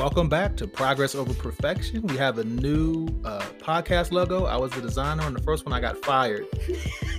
welcome 0.00 0.30
back 0.30 0.56
to 0.56 0.66
Progress 0.66 1.14
Over 1.14 1.34
Perfection. 1.34 2.00
We 2.06 2.16
have 2.16 2.38
a 2.38 2.44
new 2.44 3.06
uh, 3.22 3.44
podcast 3.58 4.12
logo. 4.12 4.46
I 4.46 4.56
was 4.56 4.72
the 4.72 4.80
designer 4.80 5.24
on 5.24 5.34
the 5.34 5.42
first 5.42 5.66
one. 5.66 5.74
I 5.74 5.80
got 5.80 6.02
fired. 6.02 6.46
you 6.68 6.76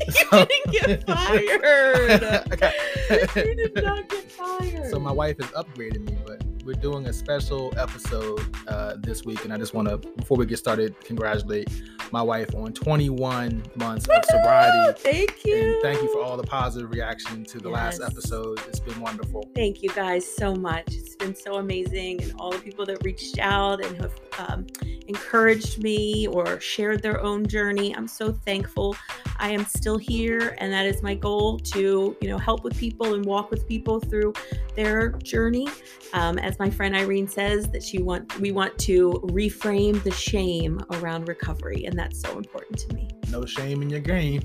didn't 0.31 0.71
get 0.71 1.03
fired. 1.05 2.21
you 3.35 3.55
did 3.55 3.83
not 3.83 4.09
get 4.09 4.31
fired. 4.31 4.89
So 4.89 4.99
my 4.99 5.11
wife 5.11 5.37
has 5.39 5.51
upgraded 5.51 6.09
me, 6.09 6.17
but 6.25 6.41
we're 6.63 6.73
doing 6.73 7.07
a 7.07 7.13
special 7.13 7.73
episode 7.77 8.39
uh, 8.67 8.95
this 8.99 9.25
week, 9.25 9.43
and 9.45 9.53
I 9.53 9.57
just 9.57 9.73
want 9.73 9.87
to, 9.89 9.97
before 9.97 10.37
we 10.37 10.45
get 10.45 10.57
started, 10.57 10.99
congratulate 11.01 11.67
my 12.11 12.21
wife 12.21 12.53
on 12.55 12.73
21 12.73 13.63
months 13.75 14.07
of 14.07 14.23
sobriety. 14.25 14.99
Thank 15.01 15.45
you. 15.45 15.55
And 15.55 15.81
thank 15.81 16.01
you 16.01 16.11
for 16.13 16.21
all 16.21 16.37
the 16.37 16.43
positive 16.43 16.91
reaction 16.91 17.43
to 17.45 17.59
the 17.59 17.69
Yes. 17.69 17.99
last 17.99 18.11
episode. 18.11 18.59
It's 18.67 18.79
been 18.79 18.99
wonderful. 18.99 19.49
Thank 19.55 19.81
you 19.81 19.89
guys 19.89 20.25
so 20.25 20.53
much. 20.55 20.83
It's 20.89 21.15
been 21.15 21.35
so 21.35 21.55
amazing, 21.55 22.21
and 22.21 22.33
all 22.39 22.51
the 22.51 22.59
people 22.59 22.85
that 22.85 23.03
reached 23.03 23.39
out 23.39 23.83
and 23.83 23.97
have 23.97 24.11
um, 24.39 24.67
encouraged 25.07 25.81
me 25.81 26.27
or 26.27 26.59
shared 26.59 27.01
their 27.01 27.21
own 27.21 27.45
journey. 27.47 27.95
I'm 27.95 28.07
so 28.07 28.31
thankful. 28.31 28.95
I 29.39 29.49
am 29.51 29.65
still 29.65 29.97
here, 29.97 30.55
and 30.59 30.71
that 30.71 30.85
is 30.85 31.01
my 31.01 31.15
goal 31.15 31.57
to 31.59 32.15
you 32.21 32.29
know 32.29 32.37
help 32.37 32.63
with 32.63 32.77
people 32.77 33.13
and 33.15 33.25
walk 33.25 33.49
with 33.51 33.67
people 33.67 33.99
through 33.99 34.33
their 34.75 35.09
journey. 35.13 35.67
Um, 36.13 36.37
as 36.51 36.59
my 36.59 36.69
friend 36.69 36.93
Irene 36.97 37.29
says, 37.29 37.69
that 37.69 37.81
she 37.81 38.01
want 38.01 38.37
we 38.39 38.51
want 38.51 38.77
to 38.79 39.13
reframe 39.23 40.03
the 40.03 40.11
shame 40.11 40.81
around 40.91 41.29
recovery, 41.29 41.85
and 41.85 41.97
that's 41.97 42.19
so 42.19 42.37
important 42.37 42.77
to 42.79 42.93
me. 42.93 43.07
No 43.29 43.45
shame 43.45 43.81
in 43.81 43.89
your 43.89 44.01
game. 44.01 44.41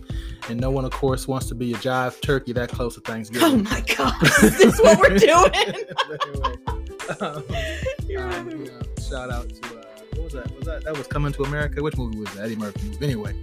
And 0.48 0.61
no 0.61 0.70
one, 0.70 0.84
of 0.84 0.92
course, 0.92 1.27
wants 1.27 1.48
to 1.48 1.56
be 1.56 1.73
a 1.73 1.77
jive 1.78 2.20
turkey 2.20 2.52
that 2.52 2.69
close 2.69 2.95
to 2.95 3.00
Thanksgiving. 3.00 3.48
Oh 3.48 3.56
my 3.56 3.80
gosh, 3.80 4.42
is 4.45 4.56
this 4.56 4.80
what 4.80 5.00
we're 5.00 5.19
doing? 5.19 5.50
Anyway, 6.16 6.55
um, 7.20 7.44
um, 8.33 8.50
you 8.50 8.66
know, 8.66 8.81
shout 9.09 9.31
out 9.31 9.48
to 9.48 9.78
uh, 9.78 9.83
what 10.14 10.25
was 10.25 10.33
that? 10.33 10.56
Was 10.56 10.66
that 10.66 10.84
that 10.84 10.97
was 10.97 11.06
Coming 11.06 11.33
to 11.33 11.42
America? 11.42 11.83
Which 11.83 11.97
movie 11.97 12.19
was 12.19 12.33
that? 12.34 12.44
Eddie 12.44 12.56
Murphy 12.56 12.88
movie. 12.88 13.05
Anyway, 13.05 13.34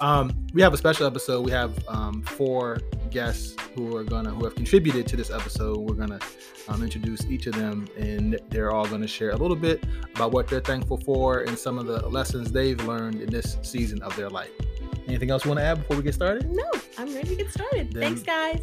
um, 0.00 0.32
we 0.52 0.62
have 0.62 0.74
a 0.74 0.76
special 0.76 1.06
episode. 1.06 1.44
We 1.44 1.50
have 1.52 1.72
um, 1.88 2.22
four 2.22 2.78
guests 3.14 3.56
who 3.74 3.96
are 3.96 4.04
gonna 4.04 4.30
who 4.30 4.44
have 4.44 4.54
contributed 4.54 5.06
to 5.06 5.16
this 5.16 5.30
episode. 5.30 5.78
We're 5.78 5.94
gonna 5.94 6.18
um, 6.68 6.82
introduce 6.82 7.24
each 7.26 7.46
of 7.46 7.54
them, 7.54 7.88
and 7.96 8.38
they're 8.50 8.72
all 8.72 8.86
gonna 8.86 9.06
share 9.06 9.30
a 9.30 9.36
little 9.36 9.56
bit 9.56 9.84
about 10.14 10.32
what 10.32 10.48
they're 10.48 10.60
thankful 10.60 10.98
for 10.98 11.40
and 11.42 11.56
some 11.56 11.78
of 11.78 11.86
the 11.86 12.06
lessons 12.08 12.50
they've 12.52 12.78
learned 12.84 13.20
in 13.22 13.30
this 13.30 13.56
season 13.62 14.02
of 14.02 14.14
their 14.16 14.28
life. 14.28 14.50
Anything 15.06 15.30
else 15.30 15.44
you 15.44 15.50
want 15.50 15.60
to 15.60 15.64
add 15.64 15.78
before 15.78 15.96
we 15.96 16.02
get 16.02 16.14
started? 16.14 16.50
No, 16.50 16.64
I'm 16.98 17.14
ready 17.14 17.28
to 17.28 17.36
get 17.36 17.50
started. 17.52 17.92
Then- 17.92 18.16
Thanks, 18.16 18.22
guys. 18.22 18.62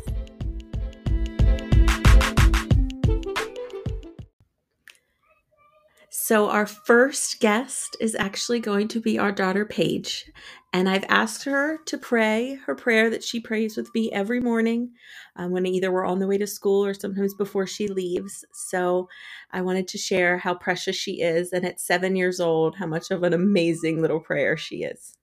So, 6.31 6.49
our 6.49 6.65
first 6.65 7.41
guest 7.41 7.97
is 7.99 8.15
actually 8.15 8.61
going 8.61 8.87
to 8.87 9.01
be 9.01 9.19
our 9.19 9.33
daughter, 9.33 9.65
Paige. 9.65 10.31
And 10.71 10.87
I've 10.87 11.03
asked 11.09 11.43
her 11.43 11.79
to 11.87 11.97
pray 11.97 12.57
her 12.67 12.73
prayer 12.73 13.09
that 13.09 13.21
she 13.21 13.41
prays 13.41 13.75
with 13.75 13.93
me 13.93 14.09
every 14.13 14.39
morning 14.39 14.91
um, 15.35 15.51
when 15.51 15.65
either 15.65 15.91
we're 15.91 16.05
on 16.05 16.19
the 16.19 16.27
way 16.27 16.37
to 16.37 16.47
school 16.47 16.85
or 16.85 16.93
sometimes 16.93 17.33
before 17.33 17.67
she 17.67 17.89
leaves. 17.89 18.45
So, 18.53 19.09
I 19.51 19.61
wanted 19.61 19.89
to 19.89 19.97
share 19.97 20.37
how 20.37 20.53
precious 20.53 20.95
she 20.95 21.21
is. 21.21 21.51
And 21.51 21.65
at 21.65 21.81
seven 21.81 22.15
years 22.15 22.39
old, 22.39 22.77
how 22.77 22.87
much 22.87 23.11
of 23.11 23.23
an 23.23 23.33
amazing 23.33 24.01
little 24.01 24.21
prayer 24.21 24.55
she 24.55 24.83
is. 24.83 25.17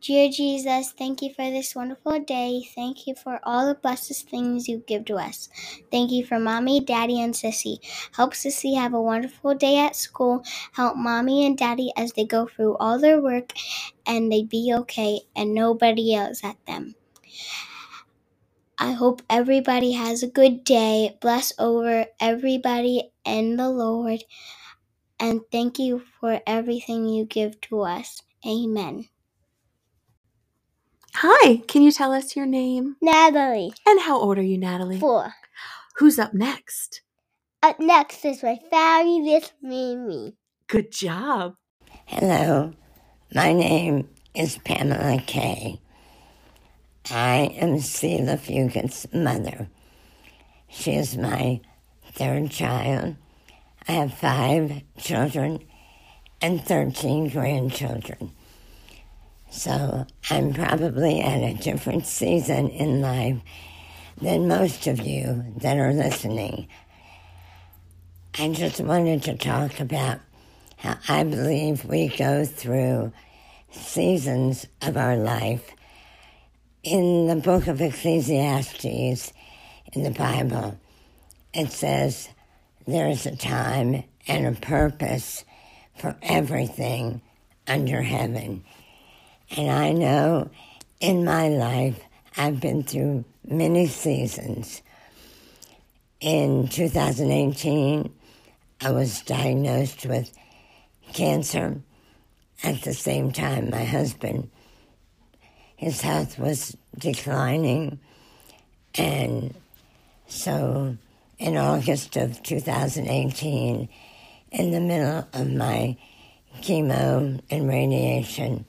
Dear 0.00 0.28
Jesus, 0.30 0.92
thank 0.92 1.20
you 1.22 1.32
for 1.34 1.50
this 1.50 1.74
wonderful 1.74 2.20
day. 2.20 2.62
Thank 2.74 3.06
you 3.06 3.14
for 3.14 3.40
all 3.42 3.66
the 3.66 3.74
blessed 3.74 4.28
things 4.28 4.68
you 4.68 4.84
give 4.86 5.04
to 5.06 5.16
us. 5.16 5.48
Thank 5.90 6.12
you 6.12 6.24
for 6.24 6.38
mommy, 6.38 6.80
daddy, 6.80 7.20
and 7.20 7.34
sissy. 7.34 7.78
Help 8.14 8.34
sissy 8.34 8.76
have 8.76 8.94
a 8.94 9.00
wonderful 9.02 9.54
day 9.54 9.78
at 9.78 9.96
school. 9.96 10.44
Help 10.72 10.96
mommy 10.96 11.44
and 11.44 11.58
daddy 11.58 11.92
as 11.96 12.12
they 12.12 12.24
go 12.24 12.46
through 12.46 12.76
all 12.76 12.98
their 12.98 13.20
work 13.20 13.52
and 14.06 14.30
they 14.30 14.44
be 14.44 14.72
okay 14.74 15.22
and 15.34 15.54
nobody 15.54 16.02
yells 16.02 16.44
at 16.44 16.64
them. 16.66 16.94
I 18.78 18.92
hope 18.92 19.22
everybody 19.28 19.92
has 19.92 20.22
a 20.22 20.28
good 20.28 20.62
day. 20.62 21.16
Bless 21.20 21.52
over 21.58 22.06
everybody 22.20 23.10
and 23.24 23.58
the 23.58 23.70
Lord. 23.70 24.22
And 25.18 25.40
thank 25.50 25.78
you 25.78 26.02
for 26.20 26.40
everything 26.46 27.08
you 27.08 27.24
give 27.24 27.60
to 27.62 27.80
us. 27.80 28.22
Amen. 28.46 29.08
Hi, 31.20 31.62
can 31.66 31.82
you 31.82 31.92
tell 31.92 32.12
us 32.12 32.36
your 32.36 32.46
name? 32.46 32.96
Natalie, 33.00 33.72
And 33.86 34.00
how 34.00 34.18
old 34.18 34.38
are 34.38 34.42
you, 34.42 34.58
Natalie? 34.58 34.98
four. 35.00 35.32
Who's 35.96 36.18
up 36.18 36.34
next? 36.34 37.00
Up 37.62 37.80
next 37.80 38.24
is 38.24 38.42
my 38.42 38.58
fabulous 38.70 39.50
Mimi. 39.62 40.34
Good 40.68 40.92
job. 40.92 41.54
Hello, 42.04 42.74
my 43.34 43.52
name 43.54 44.08
is 44.34 44.58
Pamela 44.58 45.22
Kay. 45.26 45.80
I 47.10 47.50
am 47.60 47.80
Sheila 47.80 48.36
Fugate's 48.36 49.06
mother. 49.14 49.68
She 50.68 50.92
is 50.92 51.16
my 51.16 51.60
third 52.12 52.50
child. 52.50 53.16
I 53.88 53.92
have 53.92 54.12
five 54.12 54.82
children 54.98 55.60
and 56.42 56.62
13 56.62 57.30
grandchildren. 57.30 58.32
So 59.56 60.06
I'm 60.28 60.52
probably 60.52 61.22
at 61.22 61.38
a 61.38 61.54
different 61.54 62.06
season 62.06 62.68
in 62.68 63.00
life 63.00 63.38
than 64.20 64.48
most 64.48 64.86
of 64.86 65.00
you 65.00 65.46
that 65.56 65.78
are 65.78 65.94
listening. 65.94 66.68
I 68.38 68.50
just 68.50 68.80
wanted 68.80 69.22
to 69.22 69.36
talk 69.38 69.80
about 69.80 70.20
how 70.76 70.98
I 71.08 71.24
believe 71.24 71.86
we 71.86 72.08
go 72.08 72.44
through 72.44 73.14
seasons 73.70 74.66
of 74.82 74.98
our 74.98 75.16
life. 75.16 75.72
In 76.82 77.26
the 77.26 77.36
book 77.36 77.66
of 77.66 77.80
Ecclesiastes 77.80 79.32
in 79.94 80.02
the 80.02 80.10
Bible, 80.10 80.78
it 81.54 81.72
says 81.72 82.28
there 82.86 83.08
is 83.08 83.24
a 83.24 83.34
time 83.34 84.04
and 84.28 84.46
a 84.46 84.60
purpose 84.60 85.46
for 85.96 86.14
everything 86.20 87.22
under 87.66 88.02
heaven. 88.02 88.62
And 89.50 89.70
I 89.70 89.92
know 89.92 90.50
in 91.00 91.24
my 91.24 91.48
life 91.48 92.00
I've 92.36 92.60
been 92.60 92.82
through 92.82 93.24
many 93.46 93.86
seasons. 93.86 94.82
In 96.20 96.68
2018, 96.68 98.12
I 98.80 98.90
was 98.90 99.22
diagnosed 99.22 100.06
with 100.06 100.32
cancer. 101.12 101.80
At 102.62 102.82
the 102.82 102.94
same 102.94 103.32
time, 103.32 103.70
my 103.70 103.84
husband, 103.84 104.50
his 105.76 106.00
health 106.00 106.38
was 106.38 106.76
declining. 106.98 108.00
And 108.94 109.54
so 110.26 110.96
in 111.38 111.56
August 111.56 112.16
of 112.16 112.42
2018, 112.42 113.88
in 114.50 114.70
the 114.70 114.80
middle 114.80 115.28
of 115.32 115.52
my 115.52 115.96
chemo 116.62 117.40
and 117.50 117.68
radiation, 117.68 118.64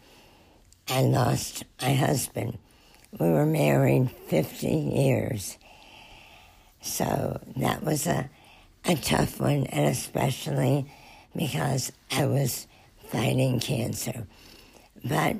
I 0.89 1.01
lost 1.01 1.65
my 1.81 1.93
husband. 1.93 2.57
We 3.19 3.29
were 3.29 3.45
married 3.45 4.09
50 4.27 4.67
years. 4.67 5.57
So 6.81 7.41
that 7.57 7.83
was 7.83 8.07
a, 8.07 8.29
a 8.85 8.95
tough 8.95 9.39
one, 9.39 9.65
and 9.65 9.85
especially 9.85 10.89
because 11.35 11.91
I 12.11 12.25
was 12.25 12.67
fighting 13.09 13.59
cancer. 13.59 14.27
But 15.03 15.35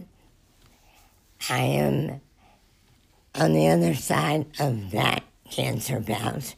I 1.50 1.60
am 1.60 2.22
on 3.36 3.54
the 3.54 3.68
other 3.68 3.94
side 3.96 4.48
of 4.60 4.92
that 4.92 5.24
cancer 5.50 6.00
bout 6.00 6.56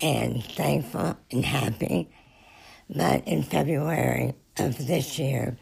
and 0.00 0.44
thankful 0.44 1.16
and 1.30 1.44
happy. 1.44 2.10
But 2.90 3.26
in 3.26 3.42
February 3.42 4.34
of 4.58 4.86
this 4.86 5.18
year, 5.18 5.56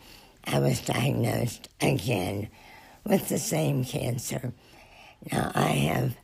I 0.53 0.59
was 0.59 0.81
diagnosed 0.81 1.69
again 1.81 2.49
with 3.05 3.29
the 3.29 3.39
same 3.39 3.85
cancer. 3.85 4.53
Now 5.31 5.53
I 5.55 5.69
have 5.69 6.17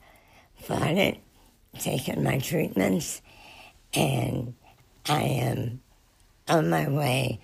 fought 0.61 0.97
it, 0.97 1.19
taken 1.79 2.25
my 2.25 2.39
treatments, 2.39 3.23
and 3.95 4.55
I 5.09 5.23
am 5.23 5.81
on 6.49 6.69
my 6.71 6.89
way 6.89 7.39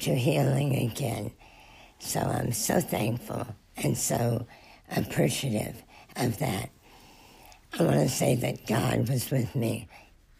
to 0.00 0.14
healing 0.14 0.76
again. 0.76 1.32
So 1.98 2.20
I'm 2.20 2.52
so 2.52 2.80
thankful 2.80 3.46
and 3.78 3.96
so 3.96 4.46
appreciative 4.94 5.82
of 6.14 6.38
that. 6.40 6.68
I 7.78 7.82
want 7.82 8.00
to 8.00 8.08
say 8.08 8.34
that 8.34 8.66
God 8.66 9.08
was 9.08 9.30
with 9.30 9.54
me 9.54 9.88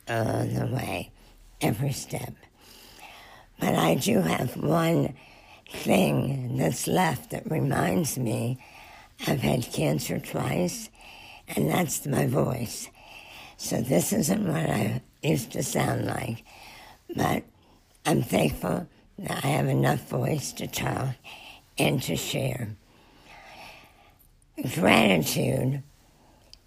all 0.06 0.44
the 0.44 0.66
way, 0.70 1.12
every 1.62 1.92
step. 1.92 2.34
But 3.58 3.74
I 3.74 3.94
do 3.94 4.20
have 4.20 4.54
one 4.56 5.14
thing 5.68 6.56
that's 6.56 6.86
left 6.86 7.30
that 7.30 7.50
reminds 7.50 8.18
me 8.18 8.58
I've 9.26 9.40
had 9.40 9.72
cancer 9.72 10.18
twice, 10.20 10.90
and 11.48 11.68
that's 11.68 12.06
my 12.06 12.26
voice. 12.26 12.88
So 13.56 13.80
this 13.80 14.12
isn't 14.12 14.46
what 14.46 14.70
I 14.70 15.02
used 15.22 15.52
to 15.52 15.62
sound 15.62 16.06
like, 16.06 16.44
but 17.14 17.42
I'm 18.06 18.22
thankful 18.22 18.88
that 19.18 19.44
I 19.44 19.48
have 19.48 19.66
enough 19.66 20.08
voice 20.08 20.52
to 20.52 20.68
talk 20.68 21.16
and 21.76 22.00
to 22.02 22.16
share. 22.16 22.76
Gratitude 24.74 25.82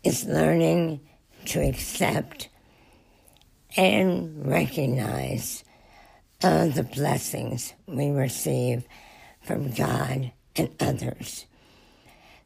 is 0.04 0.26
learning 0.26 1.00
to 1.46 1.62
accept 1.62 2.50
and 3.78 4.46
recognize 4.46 5.64
all 6.44 6.70
the 6.70 6.84
blessings 6.84 7.74
we 7.88 8.10
receive 8.10 8.86
from 9.42 9.72
God 9.72 10.32
and 10.56 10.70
others. 10.80 11.46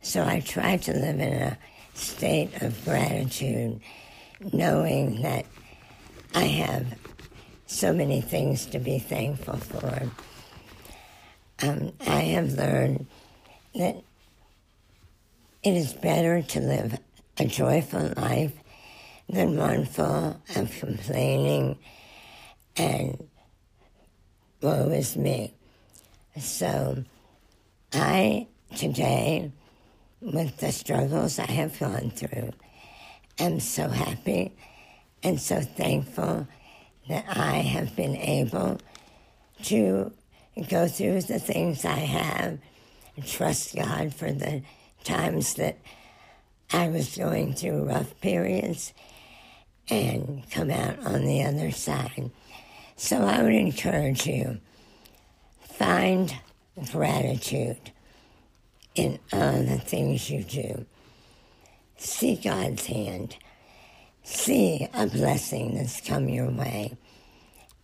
So 0.02 0.24
I 0.24 0.40
try 0.42 0.78
to 0.78 0.94
live 0.94 1.20
in 1.20 1.34
a 1.34 1.58
state 1.94 2.62
of 2.62 2.84
gratitude, 2.86 3.80
knowing 4.54 5.22
that 5.22 5.46
I 6.34 6.44
have 6.44 6.86
so 7.66 7.94
many 7.94 8.22
things 8.22 8.66
to 8.68 8.80
be 8.80 9.00
thankful 9.00 9.58
for. 9.58 10.12
Um, 11.62 11.94
I 12.06 12.22
have 12.22 12.54
learned 12.54 13.08
that 13.74 13.96
it 15.64 15.74
is 15.74 15.94
better 15.94 16.42
to 16.42 16.60
live 16.60 17.00
a 17.38 17.46
joyful 17.46 18.14
life 18.18 18.54
than 19.28 19.58
one 19.58 19.86
full 19.86 20.40
of 20.56 20.80
complaining 20.80 21.78
and 22.78 23.28
woe 24.66 24.90
is 24.90 25.16
me. 25.16 25.54
So 26.40 27.04
I 27.94 28.48
today, 28.76 29.52
with 30.20 30.58
the 30.58 30.72
struggles 30.72 31.38
I 31.38 31.52
have 31.52 31.80
gone 31.80 32.10
through, 32.10 32.52
am 33.38 33.60
so 33.60 33.88
happy 33.88 34.56
and 35.22 35.40
so 35.40 35.62
thankful 35.62 36.48
that 37.08 37.26
I 37.30 37.58
have 37.58 37.96
been 37.96 38.18
able 38.18 38.80
to 39.66 40.12
go 40.68 40.88
through 40.88 41.22
the 41.22 41.40
things 41.40 41.86
I 41.86 42.00
have 42.00 42.58
trust 43.24 43.76
God 43.76 44.16
for 44.16 44.32
the 44.32 44.64
times 45.04 45.54
that 45.54 45.78
I 46.74 46.88
was 46.90 47.16
going 47.16 47.54
through 47.54 47.84
rough 47.84 48.20
periods 48.20 48.94
and 49.90 50.44
come 50.50 50.72
out 50.72 51.00
on 51.06 51.24
the 51.24 51.44
other 51.44 51.72
side. 51.72 52.32
So 52.96 53.22
I 53.22 53.44
would 53.44 53.54
encourage 53.54 54.26
you 54.26 54.60
find 55.60 56.34
gratitude 56.92 57.92
in 58.96 59.20
all 59.34 59.62
the 59.64 59.78
things 59.78 60.30
you 60.30 60.44
do. 60.44 60.86
See 61.98 62.36
God's 62.36 62.86
hand. 62.86 63.36
See 64.24 64.88
a 64.94 65.08
blessing 65.08 65.76
that's 65.76 66.00
come 66.02 66.30
your 66.30 66.50
way. 66.50 66.98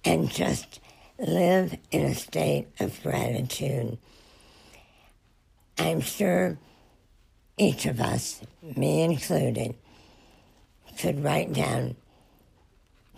And 0.06 0.32
just 0.32 0.80
live 1.20 1.76
in 1.92 2.06
a 2.06 2.16
state 2.16 2.68
of 2.80 3.02
gratitude. 3.04 3.98
I'm 5.78 6.02
sure 6.02 6.58
each 7.58 7.86
of 7.86 8.00
us, 8.00 8.42
me 8.62 9.04
included, 9.04 9.76
could 10.98 11.24
write 11.24 11.54
down 11.54 11.96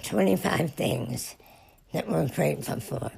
25 0.01 0.73
things 0.73 1.35
that 1.93 2.09
we're 2.09 2.27
grateful 2.27 2.79
for 2.79 3.11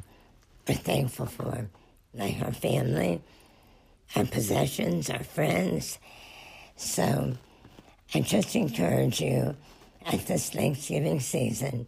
or 0.68 0.74
thankful 0.74 1.26
for, 1.26 1.68
like 2.14 2.42
our 2.42 2.54
family, 2.54 3.22
our 4.16 4.26
possessions, 4.26 5.10
our 5.10 5.24
friends. 5.24 5.98
So 6.76 7.38
I 8.14 8.20
just 8.22 8.56
encourage 8.56 9.22
you 9.22 9.56
at 10.06 10.28
this 10.28 10.50
Thanksgiving 10.50 11.20
season, 11.20 11.88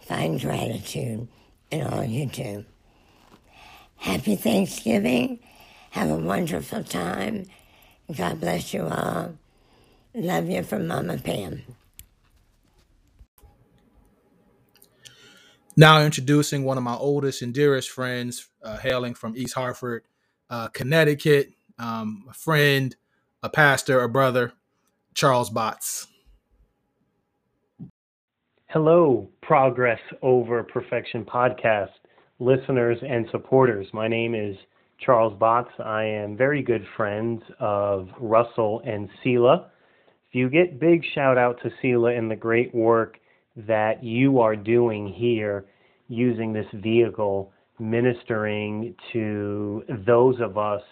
find 0.00 0.40
gratitude 0.40 1.28
in 1.70 1.86
all 1.86 2.04
you 2.04 2.26
do. 2.26 2.64
Happy 3.96 4.36
Thanksgiving. 4.36 5.38
Have 5.90 6.10
a 6.10 6.16
wonderful 6.16 6.82
time. 6.82 7.46
God 8.14 8.40
bless 8.40 8.74
you 8.74 8.86
all. 8.86 9.34
Love 10.14 10.48
you 10.48 10.62
from 10.62 10.88
Mama 10.88 11.18
Pam. 11.18 11.62
Now 15.76 16.02
introducing 16.02 16.64
one 16.64 16.76
of 16.76 16.84
my 16.84 16.94
oldest 16.94 17.40
and 17.40 17.54
dearest 17.54 17.88
friends, 17.88 18.48
uh, 18.62 18.76
hailing 18.76 19.14
from 19.14 19.34
East 19.36 19.54
Hartford, 19.54 20.04
uh, 20.50 20.68
Connecticut, 20.68 21.52
um, 21.78 22.26
a 22.28 22.34
friend, 22.34 22.94
a 23.42 23.48
pastor, 23.48 24.02
a 24.02 24.08
brother, 24.08 24.52
Charles 25.14 25.48
Botts. 25.48 26.08
Hello, 28.66 29.28
Progress 29.40 30.00
Over 30.20 30.62
Perfection 30.62 31.24
podcast 31.24 31.90
listeners 32.38 32.98
and 33.06 33.26
supporters. 33.30 33.86
My 33.94 34.08
name 34.08 34.34
is 34.34 34.56
Charles 34.98 35.34
Botts. 35.38 35.70
I 35.82 36.04
am 36.04 36.36
very 36.36 36.62
good 36.62 36.84
friends 36.96 37.42
of 37.60 38.08
Russell 38.20 38.82
and 38.84 39.08
Sela. 39.24 39.66
If 40.28 40.34
you 40.34 40.50
get 40.50 40.80
big 40.80 41.02
shout 41.14 41.38
out 41.38 41.60
to 41.62 41.70
Sela 41.82 42.16
and 42.16 42.30
the 42.30 42.36
great 42.36 42.74
work 42.74 43.18
that 43.56 44.02
you 44.02 44.40
are 44.40 44.56
doing 44.56 45.12
here 45.12 45.66
using 46.08 46.52
this 46.52 46.66
vehicle, 46.74 47.52
ministering 47.78 48.94
to 49.12 49.82
those 50.06 50.40
of 50.40 50.58
us 50.58 50.82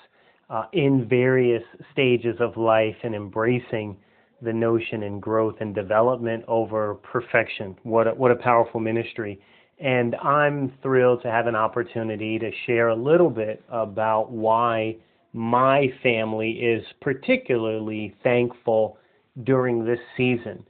uh, 0.48 0.64
in 0.72 1.06
various 1.08 1.62
stages 1.92 2.36
of 2.40 2.56
life 2.56 2.96
and 3.02 3.14
embracing 3.14 3.96
the 4.42 4.52
notion 4.52 5.02
in 5.02 5.20
growth 5.20 5.56
and 5.60 5.74
development 5.74 6.44
over 6.48 6.94
perfection. 6.94 7.76
What 7.82 8.08
a, 8.08 8.10
what 8.10 8.30
a 8.30 8.36
powerful 8.36 8.80
ministry. 8.80 9.40
And 9.78 10.14
I'm 10.16 10.72
thrilled 10.82 11.22
to 11.22 11.30
have 11.30 11.46
an 11.46 11.54
opportunity 11.54 12.38
to 12.38 12.50
share 12.66 12.88
a 12.88 12.96
little 12.96 13.30
bit 13.30 13.62
about 13.70 14.30
why 14.30 14.96
my 15.32 15.86
family 16.02 16.50
is 16.50 16.84
particularly 17.00 18.14
thankful 18.22 18.98
during 19.44 19.84
this 19.84 20.00
season. 20.16 20.66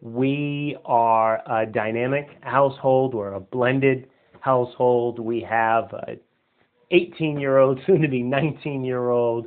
We 0.00 0.76
are 0.84 1.42
a 1.50 1.66
dynamic 1.66 2.28
household. 2.42 3.14
We're 3.14 3.34
a 3.34 3.40
blended 3.40 4.08
household. 4.40 5.18
We 5.18 5.40
have 5.48 5.92
a 5.92 6.16
18 6.90 7.40
year 7.40 7.58
old, 7.58 7.80
soon 7.86 8.02
to 8.02 8.08
be 8.08 8.22
19 8.22 8.84
year 8.84 9.10
old 9.10 9.46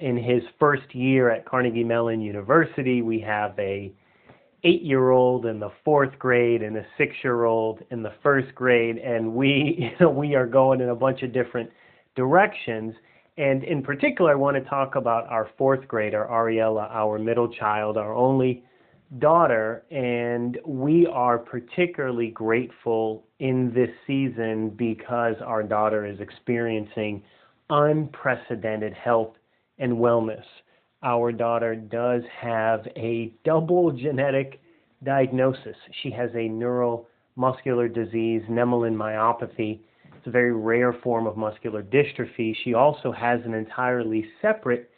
in 0.00 0.16
his 0.16 0.42
first 0.58 0.94
year 0.94 1.30
at 1.30 1.46
Carnegie 1.46 1.84
Mellon 1.84 2.20
University. 2.20 3.02
We 3.02 3.20
have 3.20 3.58
a 3.58 3.92
eight 4.64 4.82
year 4.82 5.10
old 5.10 5.46
in 5.46 5.60
the 5.60 5.70
fourth 5.84 6.18
grade 6.18 6.62
and 6.62 6.76
a 6.76 6.86
six 6.96 7.14
year 7.22 7.44
old 7.44 7.80
in 7.90 8.02
the 8.02 8.12
first 8.22 8.54
grade. 8.54 8.96
And 8.98 9.34
we, 9.34 9.76
you 9.78 9.90
know, 10.00 10.10
we 10.10 10.34
are 10.34 10.46
going 10.46 10.80
in 10.80 10.88
a 10.88 10.94
bunch 10.94 11.22
of 11.22 11.32
different 11.32 11.70
directions. 12.16 12.94
And 13.36 13.64
in 13.64 13.82
particular, 13.82 14.30
I 14.30 14.36
want 14.36 14.56
to 14.56 14.68
talk 14.70 14.94
about 14.94 15.26
our 15.28 15.50
fourth 15.58 15.86
grader, 15.88 16.26
Ariella, 16.30 16.88
our 16.90 17.18
middle 17.18 17.48
child, 17.48 17.96
our 17.96 18.14
only 18.14 18.64
daughter, 19.18 19.84
and 19.90 20.58
we 20.66 21.06
are 21.06 21.38
particularly 21.38 22.28
grateful 22.30 23.24
in 23.38 23.72
this 23.74 23.90
season 24.06 24.70
because 24.70 25.36
our 25.44 25.62
daughter 25.62 26.06
is 26.06 26.20
experiencing 26.20 27.22
unprecedented 27.70 28.92
health 28.92 29.34
and 29.78 29.92
wellness. 29.94 30.44
Our 31.02 31.32
daughter 31.32 31.74
does 31.76 32.22
have 32.40 32.86
a 32.96 33.34
double 33.44 33.92
genetic 33.92 34.60
diagnosis. 35.04 35.76
She 36.02 36.10
has 36.12 36.30
a 36.30 36.48
neuromuscular 36.48 37.92
disease, 37.92 38.42
nemaline 38.48 38.96
myopathy. 38.96 39.80
It's 40.16 40.26
a 40.26 40.30
very 40.30 40.52
rare 40.52 40.94
form 41.04 41.26
of 41.26 41.36
muscular 41.36 41.82
dystrophy. 41.82 42.54
She 42.64 42.74
also 42.74 43.12
has 43.12 43.40
an 43.44 43.54
entirely 43.54 44.24
separate 44.40 44.90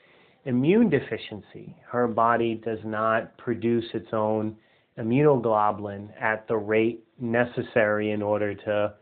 immune 0.46 0.88
deficiency. 0.88 1.76
Her 1.90 2.06
body 2.06 2.60
does 2.64 2.78
not 2.84 3.36
produce 3.36 3.84
its 3.92 4.08
own 4.12 4.56
immunoglobulin 4.98 6.08
at 6.20 6.46
the 6.48 6.56
rate 6.56 7.04
necessary 7.20 8.12
in 8.12 8.22
order 8.22 8.54
to 8.54 8.94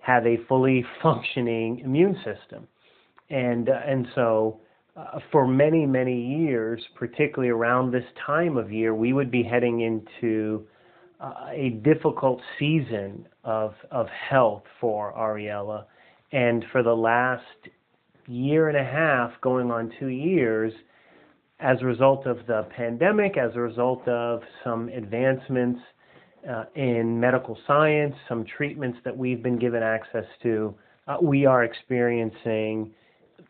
have 0.00 0.26
a 0.26 0.36
fully 0.48 0.84
functioning 1.02 1.80
immune 1.80 2.16
system. 2.16 2.68
And, 3.30 3.68
uh, 3.68 3.80
and 3.84 4.06
so, 4.14 4.60
uh, 4.96 5.18
for 5.30 5.46
many, 5.46 5.84
many 5.84 6.38
years, 6.38 6.82
particularly 6.94 7.50
around 7.50 7.90
this 7.90 8.04
time 8.24 8.56
of 8.56 8.72
year, 8.72 8.94
we 8.94 9.12
would 9.12 9.30
be 9.30 9.42
heading 9.42 9.80
into 9.80 10.66
uh, 11.20 11.48
a 11.50 11.70
difficult 11.82 12.40
season 12.58 13.26
of, 13.44 13.74
of 13.90 14.06
health 14.08 14.62
for 14.80 15.12
Ariella. 15.12 15.84
And 16.32 16.64
for 16.72 16.82
the 16.82 16.94
last 16.94 17.42
year 18.26 18.68
and 18.68 18.76
a 18.76 18.84
half, 18.84 19.32
going 19.40 19.70
on 19.70 19.92
two 19.98 20.08
years, 20.08 20.72
as 21.60 21.78
a 21.80 21.84
result 21.84 22.26
of 22.26 22.38
the 22.46 22.66
pandemic, 22.76 23.36
as 23.36 23.54
a 23.54 23.60
result 23.60 24.06
of 24.08 24.42
some 24.62 24.88
advancements 24.88 25.80
uh, 26.48 26.64
in 26.74 27.18
medical 27.18 27.58
science, 27.66 28.14
some 28.28 28.44
treatments 28.44 28.98
that 29.04 29.16
we've 29.16 29.42
been 29.42 29.58
given 29.58 29.82
access 29.82 30.24
to, 30.42 30.74
uh, 31.08 31.16
we 31.22 31.46
are 31.46 31.64
experiencing 31.64 32.92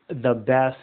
the 0.09 0.35
best 0.35 0.76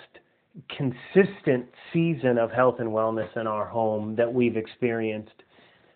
consistent 0.69 1.65
season 1.91 2.37
of 2.37 2.51
health 2.51 2.75
and 2.79 2.89
wellness 2.89 3.35
in 3.37 3.47
our 3.47 3.65
home 3.65 4.15
that 4.15 4.31
we've 4.31 4.57
experienced 4.57 5.43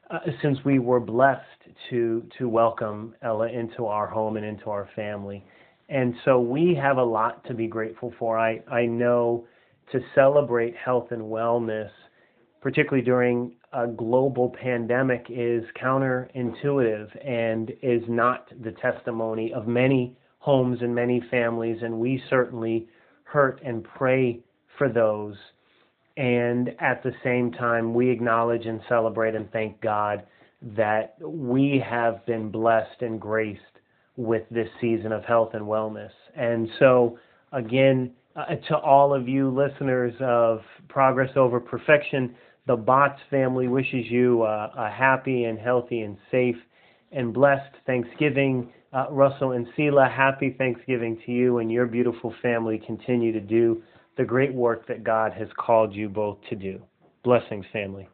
uh, 0.10 0.20
since 0.42 0.58
we 0.66 0.80
were 0.80 1.00
blessed 1.00 1.42
to 1.89 2.24
to 2.38 2.48
welcome 2.48 3.13
Ella 3.22 3.50
into 3.50 3.86
our 3.86 4.08
home 4.08 4.38
and 4.38 4.46
into 4.46 4.70
our 4.70 4.89
family. 4.96 5.44
And 5.89 6.15
so 6.25 6.39
we 6.39 6.75
have 6.75 6.98
a 6.98 7.03
lot 7.03 7.46
to 7.46 7.53
be 7.53 7.67
grateful 7.67 8.13
for. 8.20 8.38
I, 8.38 8.62
I 8.70 8.86
know 8.86 9.46
to 9.91 10.00
celebrate 10.13 10.75
health 10.75 11.12
and 11.12 11.22
wellness, 11.22 11.89
particularly 12.62 13.06
during 13.06 13.56
a 13.72 13.88
global 13.88 14.53
pandemic, 14.62 15.27
is 15.29 15.63
counterintuitive 15.82 17.25
and 17.25 17.72
is 17.82 18.01
not 18.10 18.51
the 18.63 18.72
testimony 18.72 19.53
of 19.53 19.67
many 19.67 20.17
homes 20.39 20.79
and 20.82 20.94
many 20.94 21.22
families. 21.32 21.77
And 21.82 22.00
we 22.00 22.22
certainly 22.29 22.88
hurt 23.24 23.62
and 23.65 23.84
pray 23.84 24.41
for 24.77 24.89
those. 24.89 25.36
And 26.17 26.70
at 26.79 27.01
the 27.03 27.13
same 27.24 27.51
time, 27.51 27.94
we 27.94 28.10
acknowledge 28.10 28.65
and 28.65 28.82
celebrate 28.89 29.36
and 29.36 29.50
thank 29.51 29.79
God 29.82 30.24
that 30.62 31.15
we 31.22 31.82
have 31.88 32.25
been 32.25 32.50
blessed 32.50 33.01
and 33.01 33.22
graced 33.22 33.62
with 34.18 34.44
this 34.50 34.68
season 34.82 35.12
of 35.12 35.24
health 35.24 35.52
and 35.54 35.64
wellness. 35.64 36.12
And 36.36 36.68
so, 36.80 37.18
again, 37.54 38.12
uh, 38.36 38.56
to 38.68 38.78
all 38.78 39.14
of 39.14 39.28
you 39.28 39.50
listeners 39.50 40.14
of 40.20 40.62
Progress 40.90 41.32
Over 41.36 41.60
Perfection, 41.60 42.36
the 42.68 42.76
Botts 42.76 43.20
family 43.30 43.68
wishes 43.68 44.06
you 44.10 44.44
uh, 44.44 44.72
a 44.76 44.90
happy 44.90 45.46
and 45.46 45.58
healthy 45.58 46.02
and 46.02 46.18
safe 46.30 46.58
and 47.12 47.34
blessed 47.34 47.74
Thanksgiving. 47.86 48.72
Uh, 48.92 49.06
Russell 49.10 49.54
and 49.54 49.68
Sela, 49.78 50.14
happy 50.14 50.56
Thanksgiving 50.58 51.22
to 51.26 51.32
you 51.32 51.60
and 51.60 51.72
your 51.72 51.86
beautiful 51.86 52.34
family. 52.42 52.82
Continue 52.86 53.32
to 53.32 53.40
do 53.40 53.82
the 54.18 54.26
great 54.26 54.54
work 54.54 54.88
that 54.88 55.04
God 55.04 55.32
has 55.34 55.48
called 55.58 55.94
you 55.94 56.10
both 56.10 56.38
to 56.50 56.56
do. 56.56 56.82
Blessings, 57.24 57.66
family. 57.72 58.10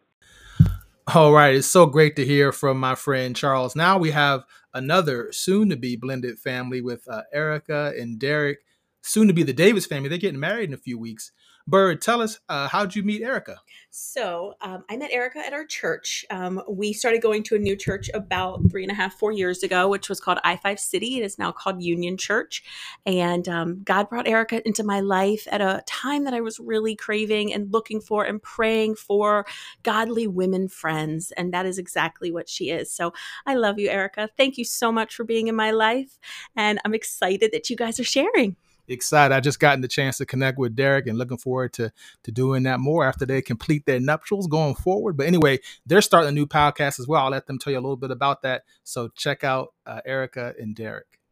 All 1.08 1.34
right. 1.34 1.56
It's 1.56 1.68
so 1.68 1.86
great 1.86 2.16
to 2.16 2.26
hear 2.26 2.52
from 2.52 2.80
my 2.80 2.96
friend 2.96 3.36
Charles. 3.36 3.76
Now 3.76 3.98
we 3.98 4.12
have 4.12 4.46
another 4.74 5.32
soon 5.32 5.70
to 5.70 5.76
be 5.76 5.96
blended 5.96 6.40
family 6.40 6.82
with 6.82 7.08
uh, 7.08 7.24
Erica 7.34 7.94
and 8.00 8.18
Derek, 8.18 8.60
soon 9.02 9.28
to 9.28 9.34
be 9.34 9.44
the 9.44 9.54
Davis 9.54 9.86
family. 9.86 10.08
They're 10.08 10.18
getting 10.18 10.40
married 10.40 10.70
in 10.70 10.74
a 10.74 10.78
few 10.78 10.98
weeks. 10.98 11.32
Bird, 11.66 12.02
tell 12.02 12.22
us, 12.22 12.40
uh, 12.50 12.68
how'd 12.68 12.94
you 12.94 13.04
meet 13.04 13.22
Erica? 13.22 13.58
So 13.90 14.56
um, 14.60 14.84
I 14.90 14.98
met 14.98 15.12
Erica 15.12 15.40
at 15.40 15.54
our 15.54 15.66
church. 15.66 16.26
Um, 16.30 16.62
we 16.68 16.92
started 16.92 17.22
going 17.22 17.42
to 17.44 17.56
a 17.56 17.60
new 17.60 17.78
church 17.78 18.10
about 18.14 18.60
three 18.70 18.84
and 18.84 18.92
a 18.92 18.96
half, 18.96 19.14
four 19.14 19.32
years 19.32 19.64
ago, 19.64 19.88
which 19.88 20.10
was 20.10 20.20
called 20.20 20.40
I 20.44 20.58
5 20.58 20.78
City. 20.78 21.20
It 21.20 21.24
is 21.24 21.40
now 21.40 21.54
called 21.54 21.82
Union 21.82 22.18
Church. 22.18 22.64
And 23.06 23.48
um, 23.48 23.82
God 23.86 24.10
brought 24.10 24.28
Erica 24.28 24.66
into 24.68 24.84
my 24.84 25.00
life 25.00 25.48
at 25.50 25.62
a 25.62 25.84
time 25.86 26.26
that 26.26 26.34
I 26.34 26.42
was 26.42 26.60
really 26.60 26.96
craving 26.98 27.54
and 27.54 27.72
looking 27.72 28.02
for 28.02 28.26
and 28.26 28.44
praying 28.44 28.96
for 28.96 29.46
godly 29.84 30.28
women 30.28 30.68
friends. 30.68 31.32
And 31.38 31.54
that 31.54 31.66
is 31.66 31.78
exactly 31.78 32.30
what 32.30 32.50
she 32.50 32.72
is. 32.72 32.92
So 32.92 33.14
I 33.46 33.56
love 33.56 33.80
you, 33.80 33.90
Erica. 33.90 34.28
Thank 34.36 34.58
you 34.58 34.66
so 34.66 34.92
much 34.92 35.16
for 35.16 35.24
being 35.24 35.48
in 35.48 35.56
my 35.56 35.72
life. 35.72 36.20
And 36.58 36.80
I'm 36.84 36.94
excited 36.94 37.52
that 37.54 37.70
you 37.70 37.78
guys 37.78 38.02
are 38.02 38.04
sharing 38.04 38.58
excited. 38.88 39.34
I 39.34 39.40
just 39.40 39.60
gotten 39.60 39.82
the 39.82 39.88
chance 39.88 40.18
to 40.18 40.26
connect 40.26 40.58
with 40.58 40.76
Derek 40.76 41.08
and 41.08 41.18
looking 41.18 41.38
forward 41.38 41.74
to 41.74 41.92
to 42.24 42.32
doing 42.32 42.64
that 42.64 42.80
more 42.80 43.06
after 43.06 43.26
they 43.26 43.42
complete 43.42 43.86
their 43.86 44.00
nuptials 44.00 44.48
going 44.48 44.76
forward. 44.76 45.18
But 45.18 45.28
anyway, 45.28 45.60
they're 45.86 46.02
starting 46.02 46.30
a 46.30 46.32
new 46.32 46.46
podcast 46.46 47.00
as 47.00 47.08
well. 47.08 47.26
I'll 47.26 47.32
let 47.32 47.48
them 47.48 47.60
tell 47.60 47.72
you 47.72 47.80
a 47.80 47.82
little 47.82 47.98
bit 47.98 48.12
about 48.12 48.42
that. 48.44 48.64
So 48.84 49.10
check 49.10 49.44
out 49.44 49.74
uh, 49.86 50.02
Erica 50.06 50.54
and 50.60 50.76
Derek. 50.76 51.23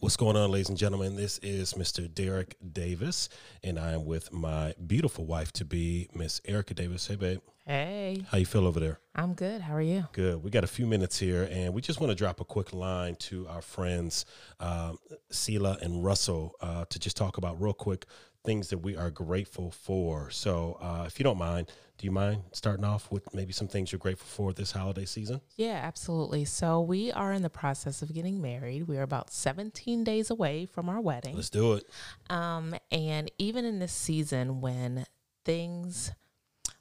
What's 0.00 0.16
going 0.16 0.36
on, 0.36 0.52
ladies 0.52 0.68
and 0.68 0.78
gentlemen? 0.78 1.16
This 1.16 1.38
is 1.38 1.74
Mr. 1.74 2.12
Derek 2.12 2.56
Davis, 2.72 3.28
and 3.64 3.80
I 3.80 3.94
am 3.94 4.06
with 4.06 4.32
my 4.32 4.72
beautiful 4.86 5.26
wife 5.26 5.50
to 5.54 5.64
be, 5.64 6.08
Miss 6.14 6.40
Erica 6.44 6.72
Davis. 6.72 7.08
Hey, 7.08 7.16
babe. 7.16 7.40
Hey. 7.66 8.24
How 8.30 8.38
you 8.38 8.46
feel 8.46 8.64
over 8.64 8.78
there? 8.78 9.00
I'm 9.16 9.34
good. 9.34 9.60
How 9.60 9.74
are 9.74 9.82
you? 9.82 10.06
Good. 10.12 10.44
We 10.44 10.52
got 10.52 10.62
a 10.62 10.68
few 10.68 10.86
minutes 10.86 11.18
here, 11.18 11.48
and 11.50 11.74
we 11.74 11.82
just 11.82 12.00
want 12.00 12.10
to 12.10 12.14
drop 12.14 12.40
a 12.40 12.44
quick 12.44 12.72
line 12.72 13.16
to 13.16 13.48
our 13.48 13.60
friends, 13.60 14.24
um, 14.60 15.00
Sela 15.32 15.82
and 15.82 16.04
Russell, 16.04 16.54
uh, 16.60 16.84
to 16.90 16.98
just 17.00 17.16
talk 17.16 17.36
about 17.36 17.60
real 17.60 17.74
quick 17.74 18.06
things 18.44 18.68
that 18.68 18.78
we 18.78 18.96
are 18.96 19.10
grateful 19.10 19.70
for. 19.70 20.30
So, 20.30 20.78
uh, 20.80 21.04
if 21.06 21.18
you 21.18 21.24
don't 21.24 21.38
mind, 21.38 21.70
do 21.98 22.06
you 22.06 22.12
mind 22.12 22.42
starting 22.52 22.84
off 22.84 23.10
with 23.10 23.34
maybe 23.34 23.52
some 23.52 23.68
things 23.68 23.90
you're 23.90 23.98
grateful 23.98 24.26
for 24.26 24.52
this 24.52 24.72
holiday 24.72 25.04
season? 25.04 25.40
Yeah, 25.56 25.80
absolutely. 25.82 26.44
So, 26.44 26.80
we 26.80 27.12
are 27.12 27.32
in 27.32 27.42
the 27.42 27.50
process 27.50 28.02
of 28.02 28.14
getting 28.14 28.40
married. 28.40 28.88
We 28.88 28.96
are 28.98 29.02
about 29.02 29.32
17 29.32 30.04
days 30.04 30.30
away 30.30 30.66
from 30.66 30.88
our 30.88 31.00
wedding. 31.00 31.36
Let's 31.36 31.50
do 31.50 31.74
it. 31.74 31.84
Um, 32.30 32.74
and 32.90 33.30
even 33.38 33.64
in 33.64 33.78
this 33.78 33.92
season 33.92 34.60
when 34.60 35.06
things 35.44 36.12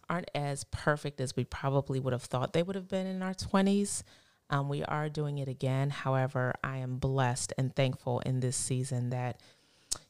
aren't 0.10 0.30
as 0.34 0.64
perfect 0.66 1.20
as 1.20 1.36
we 1.36 1.44
probably 1.44 2.00
would 2.00 2.14
have 2.14 2.24
thought 2.24 2.54
they 2.54 2.64
would 2.64 2.76
have 2.76 2.88
been 2.88 3.08
in 3.08 3.22
our 3.22 3.34
20s. 3.34 4.04
Um, 4.50 4.70
we 4.70 4.84
are 4.84 5.10
doing 5.10 5.40
it 5.40 5.50
again. 5.50 5.90
However, 5.90 6.54
I 6.64 6.78
am 6.78 6.98
blessed 6.98 7.54
and 7.58 7.76
thankful 7.76 8.22
in 8.22 8.40
this 8.40 8.56
season 8.56 9.10
that, 9.10 9.42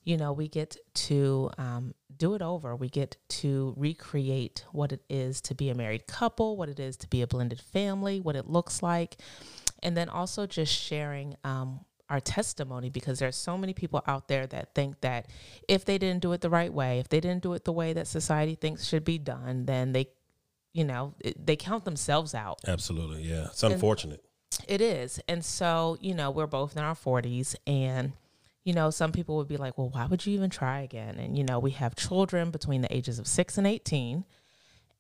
you 0.08 0.16
know, 0.16 0.32
we 0.32 0.48
get 0.48 0.78
to 0.94 1.50
um, 1.58 1.94
do 2.16 2.34
it 2.34 2.42
over. 2.42 2.78
We 2.78 2.88
get 2.88 3.18
to 3.28 3.74
recreate 3.76 4.64
what 4.72 4.94
it 4.94 5.02
is 5.10 5.42
to 5.42 5.54
be 5.54 5.70
a 5.70 5.76
married 5.76 6.08
couple, 6.08 6.56
what 6.56 6.70
it 6.70 6.80
is 6.80 6.96
to 6.98 7.10
be 7.10 7.22
a 7.22 7.28
blended 7.28 7.60
family, 7.60 8.22
what 8.22 8.38
it 8.38 8.48
looks 8.48 8.82
like. 8.82 9.18
And 9.84 9.98
then 9.98 10.08
also 10.08 10.48
just 10.48 10.74
sharing 10.74 11.36
um, 11.44 11.82
our 12.10 12.22
testimony 12.22 12.90
because 12.90 13.20
there's 13.20 13.36
so 13.36 13.58
many 13.58 13.74
people 13.74 14.02
out 14.08 14.30
there 14.30 14.48
that 14.48 14.74
think 14.74 15.02
that 15.02 15.28
if 15.68 15.84
they 15.84 15.98
didn't 15.98 16.22
do 16.22 16.32
it 16.32 16.40
the 16.40 16.50
right 16.50 16.72
way, 16.72 17.00
if 17.00 17.10
they 17.10 17.20
didn't 17.20 17.44
do 17.44 17.52
it 17.52 17.66
the 17.66 17.74
way 17.74 17.92
that 17.92 18.08
society 18.08 18.56
thinks 18.56 18.86
should 18.86 19.04
be 19.04 19.18
done, 19.18 19.66
then 19.66 19.92
they, 19.92 20.08
you 20.72 20.86
know, 20.86 21.16
it, 21.20 21.46
they 21.46 21.58
count 21.58 21.84
themselves 21.84 22.34
out. 22.34 22.60
Absolutely, 22.66 23.24
yeah. 23.24 23.48
It's 23.48 23.62
unfortunate. 23.62 24.24
And 24.62 24.70
it 24.70 24.80
is, 24.80 25.20
and 25.28 25.44
so 25.44 25.98
you 26.00 26.16
know, 26.16 26.32
we're 26.32 26.48
both 26.48 26.78
in 26.78 26.82
our 26.82 26.96
40s, 26.96 27.56
and 27.68 28.14
you 28.68 28.74
know, 28.74 28.90
some 28.90 29.14
people 29.14 29.38
would 29.38 29.48
be 29.48 29.56
like, 29.56 29.78
"Well, 29.78 29.90
why 29.90 30.08
would 30.08 30.26
you 30.26 30.34
even 30.34 30.50
try 30.50 30.82
again?" 30.82 31.18
And 31.18 31.38
you 31.38 31.46
know, 31.46 31.58
we 31.58 31.72
have 31.72 31.96
children 31.96 32.52
between 32.52 32.82
the 32.82 32.94
ages 32.94 33.18
of 33.18 33.26
six 33.26 33.58
and 33.58 33.66
18 33.66 34.26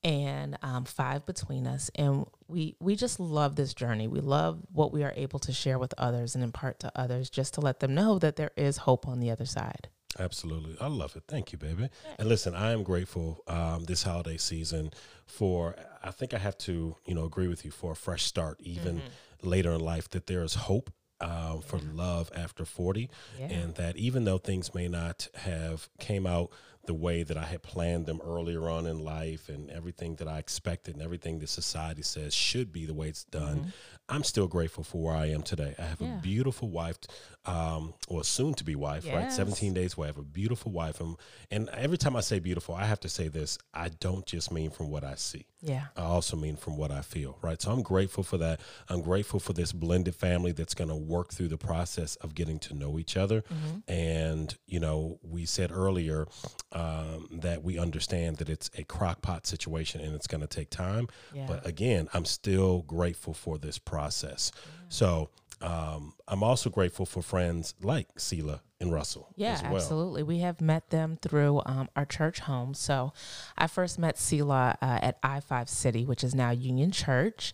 and 0.05 0.57
um, 0.61 0.85
five 0.85 1.25
between 1.25 1.67
us 1.67 1.89
and 1.95 2.25
we 2.47 2.75
we 2.79 2.95
just 2.95 3.19
love 3.19 3.55
this 3.55 3.73
journey 3.73 4.07
we 4.07 4.19
love 4.19 4.59
what 4.71 4.93
we 4.93 5.03
are 5.03 5.11
able 5.15 5.39
to 5.39 5.51
share 5.51 5.79
with 5.79 5.91
others 5.97 6.35
and 6.35 6.43
impart 6.43 6.79
to 6.79 6.91
others 6.95 7.31
just 7.31 7.55
to 7.55 7.61
let 7.61 7.79
them 7.79 7.95
know 7.95 8.19
that 8.19 8.35
there 8.35 8.51
is 8.55 8.77
hope 8.77 9.07
on 9.07 9.19
the 9.19 9.31
other 9.31 9.45
side 9.45 9.89
Absolutely. 10.19 10.75
I 10.81 10.87
love 10.87 11.15
it. 11.15 11.23
Thank 11.27 11.51
you, 11.51 11.59
baby. 11.59 11.89
And 12.17 12.27
listen, 12.27 12.55
I 12.55 12.71
am 12.71 12.81
grateful 12.81 13.43
um, 13.47 13.83
this 13.83 14.01
holiday 14.01 14.37
season 14.37 14.91
for, 15.27 15.75
I 16.03 16.09
think 16.09 16.33
I 16.33 16.39
have 16.39 16.57
to, 16.59 16.95
you 17.05 17.13
know, 17.13 17.25
agree 17.25 17.47
with 17.47 17.63
you 17.63 17.69
for 17.69 17.91
a 17.91 17.95
fresh 17.95 18.23
start, 18.23 18.59
even 18.61 18.95
mm-hmm. 18.95 19.47
later 19.47 19.73
in 19.73 19.81
life, 19.81 20.09
that 20.11 20.25
there 20.25 20.43
is 20.43 20.55
hope 20.55 20.89
uh, 21.19 21.57
for 21.57 21.77
yeah. 21.77 21.83
love 21.93 22.31
after 22.35 22.65
40 22.65 23.09
yeah. 23.39 23.45
and 23.47 23.75
that 23.75 23.97
even 23.97 24.25
though 24.25 24.37
things 24.37 24.73
may 24.73 24.87
not 24.87 25.27
have 25.35 25.89
came 25.99 26.27
out 26.27 26.51
the 26.87 26.93
way 26.93 27.21
that 27.21 27.37
I 27.37 27.43
had 27.43 27.61
planned 27.61 28.05
them 28.05 28.21
earlier 28.25 28.69
on 28.69 28.85
in 28.85 28.99
life 28.99 29.49
and 29.49 29.69
everything 29.69 30.15
that 30.15 30.27
I 30.27 30.39
expected 30.39 30.95
and 30.95 31.03
everything 31.03 31.39
that 31.39 31.49
society 31.49 32.01
says 32.01 32.33
should 32.33 32.71
be 32.71 32.85
the 32.85 32.93
way 32.93 33.09
it's 33.09 33.25
done. 33.25 33.57
Mm-hmm. 33.57 33.69
I'm 34.09 34.23
still 34.23 34.47
grateful 34.47 34.83
for 34.83 35.01
where 35.01 35.15
I 35.15 35.27
am 35.27 35.43
today. 35.43 35.75
I 35.77 35.81
have 35.81 35.99
yeah. 35.99 36.17
a 36.17 36.21
beautiful 36.21 36.69
wife, 36.69 36.97
um, 37.45 37.93
or 38.07 38.23
soon 38.23 38.53
to 38.55 38.63
be 38.63 38.75
wife, 38.75 39.05
yes. 39.05 39.15
right? 39.15 39.31
17 39.31 39.73
days 39.73 39.97
away. 39.97 40.07
I 40.07 40.09
have 40.09 40.17
a 40.17 40.23
beautiful 40.23 40.71
wife. 40.71 41.01
And, 41.01 41.17
and 41.51 41.69
every 41.69 41.97
time 41.97 42.15
I 42.15 42.21
say 42.21 42.39
beautiful, 42.39 42.73
I 42.73 42.85
have 42.85 43.01
to 43.01 43.09
say 43.09 43.27
this 43.27 43.57
I 43.73 43.89
don't 43.89 44.25
just 44.25 44.51
mean 44.51 44.71
from 44.71 44.89
what 44.89 45.03
I 45.03 45.15
see. 45.15 45.45
Yeah. 45.61 45.85
I 45.97 46.03
also 46.03 46.37
mean 46.37 46.55
from 46.55 46.77
what 46.77 46.91
I 46.91 47.01
feel, 47.01 47.37
right? 47.41 47.61
So 47.61 47.71
I'm 47.71 47.81
grateful 47.81 48.23
for 48.23 48.37
that. 48.37 48.61
I'm 48.87 49.01
grateful 49.01 49.39
for 49.39 49.53
this 49.53 49.73
blended 49.73 50.15
family 50.15 50.51
that's 50.53 50.73
going 50.73 50.89
to 50.89 50.95
work 50.95 51.33
through 51.33 51.47
the 51.49 51.57
process 51.57 52.15
of 52.17 52.35
getting 52.35 52.59
to 52.59 52.75
know 52.75 52.99
each 52.99 53.17
other. 53.17 53.41
Mm-hmm. 53.41 53.91
And, 53.91 54.55
you 54.67 54.79
know, 54.79 55.19
we 55.21 55.45
said 55.45 55.71
earlier 55.71 56.27
um, 56.71 57.27
that 57.31 57.63
we 57.63 57.77
understand 57.77 58.37
that 58.37 58.49
it's 58.49 58.69
a 58.77 58.83
crock 58.83 59.21
pot 59.21 59.47
situation 59.47 59.99
and 59.99 60.15
it's 60.15 60.27
going 60.27 60.41
to 60.41 60.47
take 60.47 60.69
time. 60.69 61.07
Yeah. 61.33 61.45
But 61.47 61.65
again, 61.65 62.07
I'm 62.13 62.25
still 62.25 62.83
grateful 62.83 63.33
for 63.33 63.57
this 63.57 63.77
process 63.77 63.96
process. 63.97 64.51
So 64.89 65.29
um, 65.61 66.13
I'm 66.27 66.43
also 66.43 66.69
grateful 66.69 67.05
for 67.07 67.23
friends 67.23 67.73
like 67.81 68.07
Sela 68.15 68.59
and 68.79 68.93
Russell. 68.93 69.33
Yeah, 69.35 69.59
well. 69.63 69.75
absolutely. 69.75 70.21
We 70.21 70.39
have 70.39 70.61
met 70.61 70.91
them 70.91 71.17
through 71.19 71.63
um, 71.65 71.89
our 71.95 72.05
church 72.05 72.39
home. 72.41 72.75
So 72.75 73.11
I 73.57 73.65
first 73.65 73.97
met 73.97 74.17
Sela 74.17 74.75
uh, 74.81 74.99
at 75.01 75.17
I 75.23 75.39
5 75.39 75.67
City, 75.67 76.05
which 76.05 76.23
is 76.23 76.35
now 76.35 76.51
Union 76.51 76.91
Church. 76.91 77.53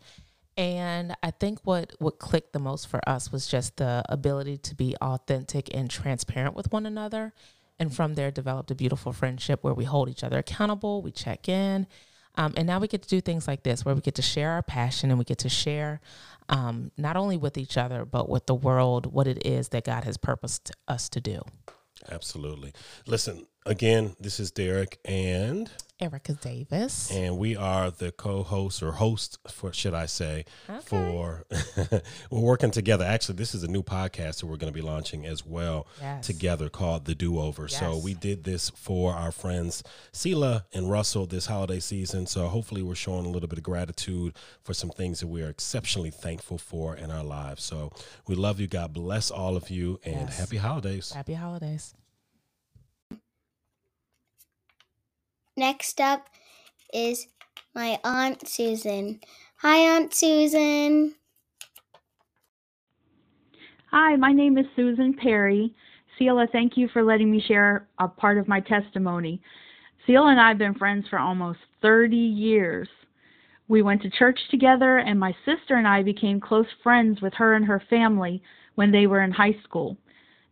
And 0.57 1.15
I 1.23 1.31
think 1.31 1.59
what, 1.63 1.93
what 1.99 2.19
clicked 2.19 2.51
the 2.51 2.59
most 2.59 2.87
for 2.87 2.99
us 3.07 3.31
was 3.31 3.47
just 3.47 3.77
the 3.77 4.03
ability 4.09 4.57
to 4.57 4.75
be 4.75 4.95
authentic 5.01 5.73
and 5.73 5.89
transparent 5.89 6.55
with 6.55 6.71
one 6.73 6.85
another. 6.85 7.33
And 7.79 7.95
from 7.95 8.15
there, 8.15 8.31
developed 8.31 8.69
a 8.69 8.75
beautiful 8.75 9.13
friendship 9.13 9.63
where 9.63 9.73
we 9.73 9.85
hold 9.85 10.09
each 10.09 10.23
other 10.23 10.37
accountable, 10.37 11.01
we 11.01 11.11
check 11.11 11.47
in. 11.47 11.87
Um, 12.35 12.53
and 12.57 12.65
now 12.65 12.79
we 12.79 12.87
get 12.87 13.03
to 13.03 13.09
do 13.09 13.21
things 13.21 13.47
like 13.47 13.63
this 13.63 13.85
where 13.85 13.93
we 13.93 14.01
get 14.01 14.15
to 14.15 14.21
share 14.21 14.51
our 14.51 14.63
passion 14.63 15.09
and 15.09 15.19
we 15.19 15.25
get 15.25 15.37
to 15.39 15.49
share 15.49 16.01
um, 16.49 16.91
not 16.97 17.15
only 17.15 17.37
with 17.37 17.57
each 17.57 17.77
other, 17.77 18.05
but 18.05 18.29
with 18.29 18.47
the 18.47 18.55
world, 18.55 19.13
what 19.13 19.27
it 19.27 19.45
is 19.45 19.69
that 19.69 19.85
God 19.85 20.03
has 20.03 20.17
purposed 20.17 20.71
us 20.87 21.09
to 21.09 21.21
do. 21.21 21.41
Absolutely. 22.11 22.73
Listen, 23.07 23.47
again, 23.65 24.15
this 24.19 24.39
is 24.39 24.51
Derek 24.51 24.99
and 25.05 25.69
Erica 26.03 26.33
Davis. 26.33 27.09
and 27.11 27.37
we 27.37 27.55
are 27.55 27.89
the 27.89 28.11
co-host 28.11 28.83
or 28.83 28.91
host 28.93 29.37
for 29.49 29.71
should 29.71 29.93
I 29.93 30.05
say 30.05 30.45
for 30.83 31.45
we're 32.29 32.39
working 32.41 32.71
together. 32.71 33.05
Actually, 33.05 33.35
this 33.35 33.55
is 33.55 33.63
a 33.63 33.67
new 33.67 33.81
podcast 33.83 34.39
that 34.41 34.47
we're 34.47 34.57
going 34.57 34.71
to 34.71 34.77
be 34.77 34.81
launching 34.85 35.25
as 35.25 35.45
well 35.45 35.87
Yes. 36.01 36.25
together 36.27 36.69
called 36.69 37.05
The 37.05 37.15
Do 37.15 37.39
Over. 37.39 37.67
So 37.67 37.97
we 37.97 38.13
did 38.13 38.43
this 38.43 38.69
for 38.71 39.13
our 39.13 39.31
friends 39.31 39.83
Sela 40.11 40.63
and 40.73 40.89
Russell 40.91 41.25
this 41.25 41.45
holiday 41.45 41.79
season. 41.79 42.27
So 42.27 42.47
hopefully 42.47 42.81
we're 42.81 42.95
showing 42.95 43.25
a 43.25 43.29
little 43.29 43.47
bit 43.49 43.57
of 43.59 43.63
gratitude 43.63 44.33
for 44.63 44.73
some 44.73 44.89
things 44.89 45.21
that 45.21 45.27
we 45.27 45.41
are 45.41 45.49
exceptionally 45.49 46.11
thankful 46.11 46.57
for 46.57 46.95
in 46.95 47.11
our 47.11 47.23
lives. 47.23 47.63
So 47.63 47.91
we 48.27 48.35
love 48.35 48.59
you. 48.59 48.67
God 48.67 48.93
bless 48.93 49.31
all 49.31 49.55
of 49.55 49.69
you 49.69 49.99
and 50.03 50.27
Yes. 50.27 50.37
happy 50.39 50.57
holidays. 50.57 51.11
Happy 51.11 51.33
holidays. 51.33 51.93
Next 55.55 56.01
up 56.01 56.29
is 56.91 57.27
my 57.75 57.99
Aunt 58.03 58.47
Susan. 58.47 59.19
Hi, 59.57 59.95
Aunt 59.95 60.11
Susan. 60.11 61.13
Hi, 63.91 64.15
my 64.15 64.31
name 64.31 64.57
is 64.57 64.65
Susan 64.75 65.13
Perry. 65.13 65.75
Celia, 66.17 66.47
thank 66.51 66.75
you 66.75 66.87
for 66.87 67.03
letting 67.03 67.29
me 67.29 67.39
share 67.47 67.87
a 67.99 68.07
part 68.07 68.39
of 68.39 68.47
my 68.47 68.61
testimony. 68.61 69.39
Celia 70.07 70.31
and 70.31 70.39
I 70.39 70.47
have 70.47 70.57
been 70.57 70.73
friends 70.73 71.05
for 71.07 71.19
almost 71.19 71.59
30 71.83 72.15
years. 72.17 72.87
We 73.67 73.83
went 73.83 74.01
to 74.01 74.09
church 74.09 74.39
together, 74.49 74.97
and 74.97 75.19
my 75.19 75.35
sister 75.45 75.75
and 75.75 75.87
I 75.87 76.01
became 76.01 76.39
close 76.39 76.65
friends 76.81 77.21
with 77.21 77.33
her 77.35 77.53
and 77.53 77.65
her 77.65 77.81
family 77.91 78.41
when 78.73 78.91
they 78.91 79.05
were 79.05 79.21
in 79.21 79.31
high 79.31 79.55
school. 79.63 79.97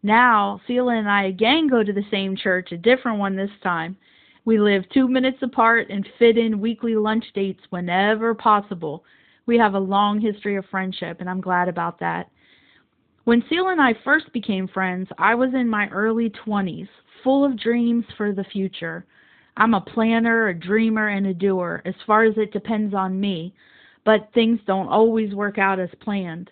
Now, 0.04 0.62
Celia 0.68 1.00
and 1.00 1.10
I 1.10 1.24
again 1.24 1.68
go 1.68 1.84
to 1.84 1.92
the 1.92 2.06
same 2.12 2.36
church, 2.36 2.72
a 2.72 2.78
different 2.78 3.18
one 3.18 3.36
this 3.36 3.50
time. 3.64 3.98
We 4.44 4.60
live 4.60 4.90
two 4.90 5.08
minutes 5.08 5.38
apart 5.44 5.90
and 5.92 6.08
fit 6.18 6.38
in 6.38 6.60
weekly 6.60 6.96
lunch 6.96 7.26
dates 7.36 7.62
whenever 7.70 8.34
possible. 8.34 9.04
We 9.46 9.58
have 9.60 9.76
a 9.76 9.80
long 9.80 10.20
history 10.20 10.56
of 10.56 10.66
friendship, 10.72 11.18
and 11.20 11.30
I'm 11.30 11.42
glad 11.42 11.68
about 11.68 12.00
that. 12.00 12.30
When 13.26 13.44
Seal 13.50 13.70
and 13.70 13.80
I 13.80 13.94
first 14.04 14.34
became 14.34 14.68
friends, 14.68 15.08
I 15.20 15.36
was 15.36 15.54
in 15.54 15.70
my 15.70 15.88
early 15.90 16.32
20s, 16.32 16.88
full 17.24 17.46
of 17.46 17.60
dreams 17.60 18.04
for 18.18 18.34
the 18.34 18.44
future. 18.46 19.06
I'm 19.58 19.76
a 19.76 19.82
planner, 19.82 20.48
a 20.48 20.56
dreamer, 20.56 21.10
and 21.10 21.28
a 21.28 21.34
doer, 21.36 21.84
as 21.86 21.94
far 22.08 22.24
as 22.24 22.36
it 22.38 22.52
depends 22.52 22.96
on 22.96 23.20
me, 23.20 23.54
but 24.06 24.32
things 24.34 24.60
don't 24.66 24.88
always 24.88 25.36
work 25.36 25.60
out 25.60 25.80
as 25.80 25.90
planned. 26.00 26.50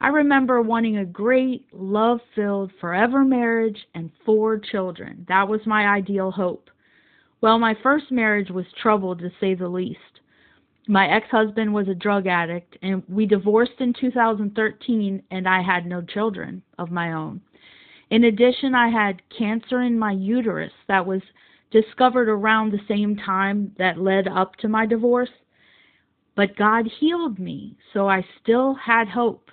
I 0.00 0.08
remember 0.08 0.60
wanting 0.60 0.96
a 0.96 1.04
great, 1.04 1.66
love 1.72 2.18
filled, 2.34 2.72
forever 2.80 3.24
marriage 3.24 3.78
and 3.94 4.10
four 4.26 4.58
children. 4.58 5.24
That 5.28 5.46
was 5.46 5.60
my 5.66 5.86
ideal 5.86 6.32
hope. 6.32 6.68
Well, 7.42 7.58
my 7.58 7.74
first 7.82 8.12
marriage 8.12 8.50
was 8.50 8.66
troubled 8.80 9.18
to 9.18 9.30
say 9.40 9.54
the 9.54 9.68
least. 9.68 10.20
My 10.86 11.08
ex 11.08 11.26
husband 11.28 11.74
was 11.74 11.88
a 11.88 11.94
drug 11.94 12.28
addict, 12.28 12.78
and 12.82 13.02
we 13.08 13.26
divorced 13.26 13.80
in 13.80 13.92
2013, 13.92 15.22
and 15.30 15.48
I 15.48 15.60
had 15.60 15.84
no 15.84 16.02
children 16.02 16.62
of 16.78 16.92
my 16.92 17.12
own. 17.12 17.40
In 18.10 18.24
addition, 18.24 18.76
I 18.76 18.88
had 18.88 19.28
cancer 19.36 19.82
in 19.82 19.98
my 19.98 20.12
uterus 20.12 20.72
that 20.86 21.04
was 21.04 21.20
discovered 21.72 22.28
around 22.28 22.70
the 22.70 22.86
same 22.86 23.16
time 23.16 23.74
that 23.76 23.98
led 23.98 24.28
up 24.28 24.54
to 24.56 24.68
my 24.68 24.86
divorce. 24.86 25.30
But 26.36 26.56
God 26.56 26.86
healed 27.00 27.40
me, 27.40 27.76
so 27.92 28.08
I 28.08 28.24
still 28.40 28.74
had 28.74 29.08
hope. 29.08 29.50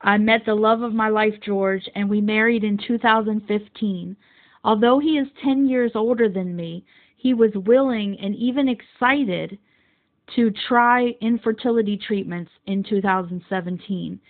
I 0.00 0.18
met 0.18 0.44
the 0.46 0.54
love 0.54 0.82
of 0.82 0.94
my 0.94 1.10
life, 1.10 1.34
George, 1.44 1.88
and 1.94 2.10
we 2.10 2.20
married 2.20 2.64
in 2.64 2.76
2015. 2.76 4.16
Although 4.64 4.98
he 4.98 5.18
is 5.18 5.28
10 5.42 5.68
years 5.68 5.92
older 5.94 6.28
than 6.28 6.54
me, 6.54 6.84
he 7.16 7.34
was 7.34 7.50
willing 7.54 8.18
and 8.20 8.34
even 8.36 8.68
excited 8.68 9.58
to 10.36 10.52
try 10.68 11.14
infertility 11.20 11.96
treatments 11.96 12.50
in 12.66 12.84
2017. 12.84 14.20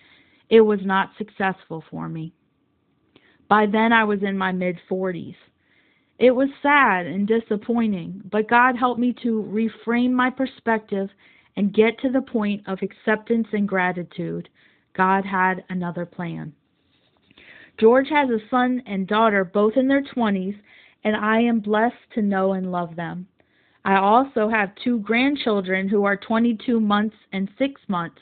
It 0.48 0.60
was 0.60 0.80
not 0.82 1.10
successful 1.18 1.84
for 1.90 2.08
me. 2.08 2.32
By 3.48 3.66
then, 3.66 3.92
I 3.92 4.04
was 4.04 4.22
in 4.22 4.38
my 4.38 4.52
mid 4.52 4.78
40s. 4.90 5.36
It 6.18 6.30
was 6.30 6.48
sad 6.62 7.06
and 7.06 7.26
disappointing, 7.26 8.22
but 8.30 8.48
God 8.48 8.76
helped 8.76 9.00
me 9.00 9.14
to 9.22 9.42
reframe 9.42 10.12
my 10.12 10.30
perspective 10.30 11.08
and 11.56 11.74
get 11.74 11.98
to 12.00 12.10
the 12.10 12.20
point 12.20 12.62
of 12.66 12.78
acceptance 12.82 13.48
and 13.52 13.66
gratitude. 13.66 14.48
God 14.94 15.24
had 15.24 15.64
another 15.68 16.04
plan. 16.04 16.52
George 17.80 18.08
has 18.10 18.28
a 18.28 18.38
son 18.50 18.82
and 18.86 19.06
daughter, 19.06 19.42
both 19.42 19.76
in 19.76 19.88
their 19.88 20.02
20s, 20.02 20.54
and 21.02 21.16
I 21.16 21.40
am 21.40 21.60
blessed 21.60 21.96
to 22.14 22.22
know 22.22 22.52
and 22.52 22.70
love 22.70 22.94
them. 22.94 23.26
I 23.86 23.96
also 23.96 24.50
have 24.50 24.74
two 24.84 24.98
grandchildren 24.98 25.88
who 25.88 26.04
are 26.04 26.16
22 26.16 26.78
months 26.78 27.16
and 27.32 27.48
6 27.58 27.80
months. 27.88 28.20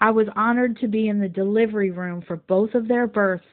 I 0.00 0.12
was 0.12 0.28
honored 0.36 0.78
to 0.78 0.86
be 0.86 1.08
in 1.08 1.18
the 1.18 1.28
delivery 1.28 1.90
room 1.90 2.22
for 2.22 2.36
both 2.36 2.74
of 2.74 2.86
their 2.86 3.08
births, 3.08 3.44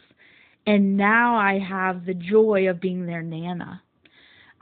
and 0.68 0.96
now 0.96 1.36
I 1.36 1.58
have 1.58 2.06
the 2.06 2.14
joy 2.14 2.70
of 2.70 2.80
being 2.80 3.08
their 3.08 3.24
Nana. 3.24 3.82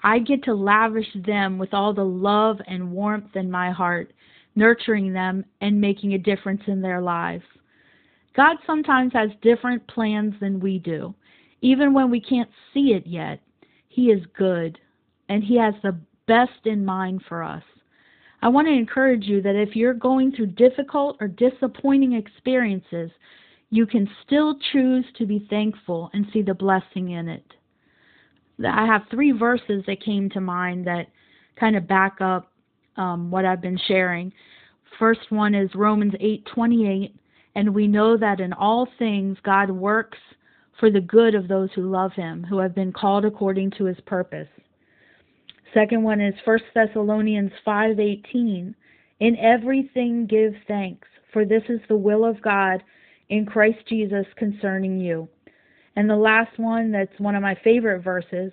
I 0.04 0.20
get 0.20 0.44
to 0.46 0.54
lavish 0.54 1.12
them 1.26 1.58
with 1.58 1.74
all 1.74 1.94
the 1.94 2.06
love 2.06 2.62
and 2.66 2.94
warmth 2.94 3.36
in 3.36 3.52
my 3.52 3.72
heart, 3.72 4.14
nurturing 4.56 5.12
them 5.12 5.44
and 5.60 5.82
making 5.82 6.14
a 6.14 6.18
difference 6.18 6.62
in 6.68 6.82
their 6.82 7.02
lives. 7.02 7.44
God 8.36 8.58
sometimes 8.66 9.14
has 9.14 9.30
different 9.42 9.88
plans 9.88 10.34
than 10.40 10.60
we 10.60 10.80
do, 10.80 11.16
even 11.62 11.94
when 11.94 12.10
we 12.10 12.20
can't 12.20 12.50
see 12.74 12.94
it 12.94 13.08
yet. 13.08 13.40
He 13.88 14.12
is 14.12 14.22
good, 14.38 14.78
and 15.30 15.44
He 15.44 15.58
has 15.58 15.74
the 15.82 15.98
best 16.28 16.66
in 16.66 16.84
mind 16.86 17.22
for 17.30 17.44
us. 17.44 17.64
I 18.42 18.50
want 18.50 18.68
to 18.68 18.74
encourage 18.74 19.24
you 19.24 19.42
that 19.42 19.56
if 19.56 19.76
you're 19.76 19.94
going 19.94 20.32
through 20.32 20.48
difficult 20.48 21.18
or 21.20 21.28
disappointing 21.28 22.14
experiences, 22.14 23.10
you 23.70 23.86
can 23.86 24.08
still 24.26 24.58
choose 24.72 25.06
to 25.18 25.26
be 25.26 25.48
thankful 25.50 26.10
and 26.14 26.28
see 26.32 26.42
the 26.42 26.54
blessing 26.54 27.12
in 27.12 27.28
it. 27.28 27.54
I 28.64 28.86
have 28.86 29.04
three 29.10 29.32
verses 29.32 29.84
that 29.88 30.04
came 30.04 30.30
to 30.32 30.42
mind 30.42 30.86
that 30.88 31.08
kind 31.60 31.76
of 31.76 31.88
back 31.88 32.22
up 32.22 32.52
um, 32.98 33.32
what 33.32 33.46
I've 33.46 33.62
been 33.62 33.80
sharing. 33.88 34.32
First 35.00 35.30
one 35.30 35.56
is 35.56 35.70
Romans 35.76 36.14
8:28, 36.22 37.14
and 37.56 37.74
we 37.74 37.88
know 37.88 38.18
that 38.18 38.40
in 38.40 38.54
all 38.54 38.88
things 39.00 39.38
God 39.44 39.72
works 39.72 40.18
for 40.80 40.92
the 40.92 41.02
good 41.02 41.36
of 41.36 41.48
those 41.48 41.70
who 41.74 41.90
love 41.90 42.12
him, 42.14 42.44
who 42.44 42.58
have 42.60 42.76
been 42.76 42.92
called 42.92 43.26
according 43.26 43.72
to 43.72 43.86
his 43.86 44.00
purpose. 44.06 44.50
Second 45.74 46.04
one 46.04 46.22
is 46.22 46.36
1 46.44 46.60
Thessalonians 46.74 47.52
5:18. 47.66 48.76
In 49.20 49.38
everything 49.38 50.26
give 50.26 50.54
thanks, 50.68 51.08
for 51.32 51.46
this 51.46 51.64
is 51.70 51.80
the 51.88 51.98
will 51.98 52.26
of 52.26 52.42
God 52.42 52.84
in 53.30 53.46
Christ 53.46 53.86
Jesus 53.88 54.26
concerning 54.36 55.00
you. 55.00 55.28
And 55.96 56.10
the 56.10 56.16
last 56.16 56.60
one 56.60 56.92
that's 56.92 57.20
one 57.20 57.36
of 57.36 57.42
my 57.42 57.56
favorite 57.56 58.02
verses, 58.02 58.52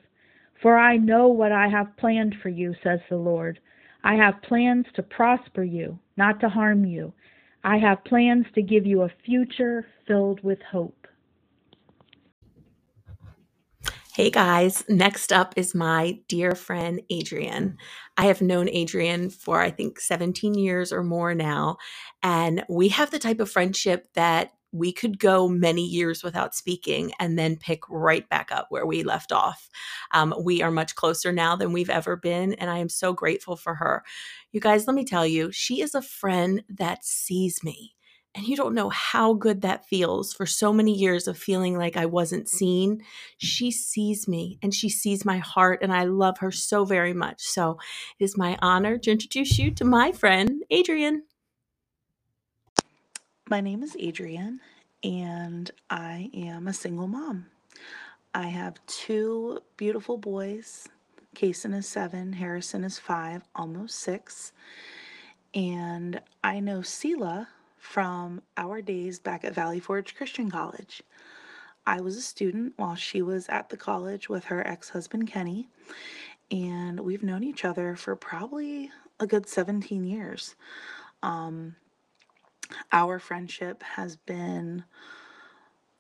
for 0.60 0.78
I 0.78 0.96
know 0.96 1.26
what 1.26 1.50
I 1.50 1.68
have 1.68 1.96
planned 1.96 2.36
for 2.40 2.48
you, 2.48 2.74
says 2.82 3.00
the 3.08 3.16
Lord. 3.16 3.58
I 4.04 4.14
have 4.14 4.42
plans 4.42 4.86
to 4.94 5.02
prosper 5.02 5.64
you, 5.64 5.98
not 6.16 6.38
to 6.40 6.48
harm 6.48 6.84
you. 6.84 7.12
I 7.64 7.78
have 7.78 8.04
plans 8.04 8.46
to 8.54 8.62
give 8.62 8.86
you 8.86 9.02
a 9.02 9.12
future 9.24 9.86
filled 10.06 10.42
with 10.42 10.58
hope. 10.62 11.06
Hey 14.14 14.30
guys, 14.30 14.84
next 14.90 15.32
up 15.32 15.54
is 15.56 15.74
my 15.74 16.18
dear 16.28 16.54
friend 16.54 17.00
Adrian. 17.08 17.78
I 18.18 18.26
have 18.26 18.42
known 18.42 18.68
Adrian 18.68 19.30
for 19.30 19.60
I 19.62 19.70
think 19.70 20.00
17 20.00 20.52
years 20.54 20.92
or 20.92 21.02
more 21.02 21.34
now, 21.34 21.78
and 22.22 22.62
we 22.68 22.88
have 22.88 23.10
the 23.10 23.18
type 23.18 23.40
of 23.40 23.50
friendship 23.50 24.08
that 24.14 24.52
we 24.72 24.92
could 24.92 25.18
go 25.18 25.48
many 25.48 25.84
years 25.84 26.22
without 26.22 26.54
speaking 26.54 27.12
and 27.20 27.38
then 27.38 27.56
pick 27.56 27.88
right 27.88 28.28
back 28.28 28.50
up 28.50 28.66
where 28.70 28.86
we 28.86 29.02
left 29.02 29.32
off. 29.32 29.70
Um, 30.12 30.34
we 30.42 30.62
are 30.62 30.70
much 30.70 30.94
closer 30.94 31.32
now 31.32 31.56
than 31.56 31.72
we've 31.72 31.90
ever 31.90 32.16
been, 32.16 32.54
and 32.54 32.70
I 32.70 32.78
am 32.78 32.88
so 32.88 33.12
grateful 33.12 33.56
for 33.56 33.74
her. 33.76 34.02
You 34.50 34.60
guys, 34.60 34.86
let 34.86 34.94
me 34.94 35.04
tell 35.04 35.26
you, 35.26 35.52
she 35.52 35.82
is 35.82 35.94
a 35.94 36.02
friend 36.02 36.64
that 36.68 37.04
sees 37.04 37.62
me. 37.62 37.94
And 38.34 38.48
you 38.48 38.56
don't 38.56 38.74
know 38.74 38.88
how 38.88 39.34
good 39.34 39.60
that 39.60 39.84
feels 39.84 40.32
for 40.32 40.46
so 40.46 40.72
many 40.72 40.94
years 40.94 41.28
of 41.28 41.36
feeling 41.36 41.76
like 41.76 41.98
I 41.98 42.06
wasn't 42.06 42.48
seen. 42.48 43.02
She 43.36 43.70
sees 43.70 44.26
me 44.26 44.58
and 44.62 44.74
she 44.74 44.88
sees 44.88 45.26
my 45.26 45.36
heart, 45.36 45.80
and 45.82 45.92
I 45.92 46.04
love 46.04 46.38
her 46.38 46.50
so 46.50 46.86
very 46.86 47.12
much. 47.12 47.42
So 47.42 47.78
it 48.18 48.24
is 48.24 48.38
my 48.38 48.56
honor 48.62 48.96
to 48.98 49.10
introduce 49.10 49.58
you 49.58 49.70
to 49.72 49.84
my 49.84 50.12
friend, 50.12 50.62
Adrian. 50.70 51.24
My 53.48 53.60
name 53.60 53.82
is 53.82 53.96
Adrian, 53.98 54.60
and 55.02 55.70
I 55.90 56.30
am 56.32 56.68
a 56.68 56.72
single 56.72 57.08
mom. 57.08 57.46
I 58.32 58.46
have 58.46 58.76
two 58.86 59.58
beautiful 59.76 60.16
boys. 60.16 60.88
Kason 61.34 61.74
is 61.74 61.88
seven, 61.88 62.34
Harrison 62.34 62.84
is 62.84 63.00
five, 63.00 63.42
almost 63.54 63.98
six. 63.98 64.52
And 65.54 66.20
I 66.44 66.60
know 66.60 66.78
Sela 66.78 67.48
from 67.78 68.42
our 68.56 68.80
days 68.80 69.18
back 69.18 69.44
at 69.44 69.54
Valley 69.54 69.80
Forge 69.80 70.14
Christian 70.14 70.48
College. 70.48 71.02
I 71.84 72.00
was 72.00 72.16
a 72.16 72.22
student 72.22 72.74
while 72.76 72.94
she 72.94 73.22
was 73.22 73.48
at 73.48 73.70
the 73.70 73.76
college 73.76 74.28
with 74.28 74.44
her 74.44 74.66
ex 74.66 74.90
husband, 74.90 75.26
Kenny. 75.26 75.68
And 76.52 77.00
we've 77.00 77.24
known 77.24 77.42
each 77.42 77.64
other 77.64 77.96
for 77.96 78.14
probably 78.14 78.90
a 79.18 79.26
good 79.26 79.48
17 79.48 80.04
years. 80.04 80.54
Um, 81.24 81.74
our 82.90 83.18
friendship 83.18 83.82
has 83.82 84.16
been 84.16 84.84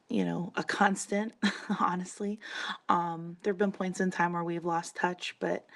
you 0.08 0.24
know 0.24 0.52
a 0.56 0.62
constant 0.62 1.32
honestly. 1.80 2.38
Um 2.88 3.36
there 3.42 3.52
have 3.52 3.58
been 3.58 3.72
points 3.72 4.00
in 4.00 4.10
time 4.10 4.32
where 4.32 4.44
we've 4.44 4.64
lost 4.64 4.96
touch 4.96 5.36
but 5.40 5.66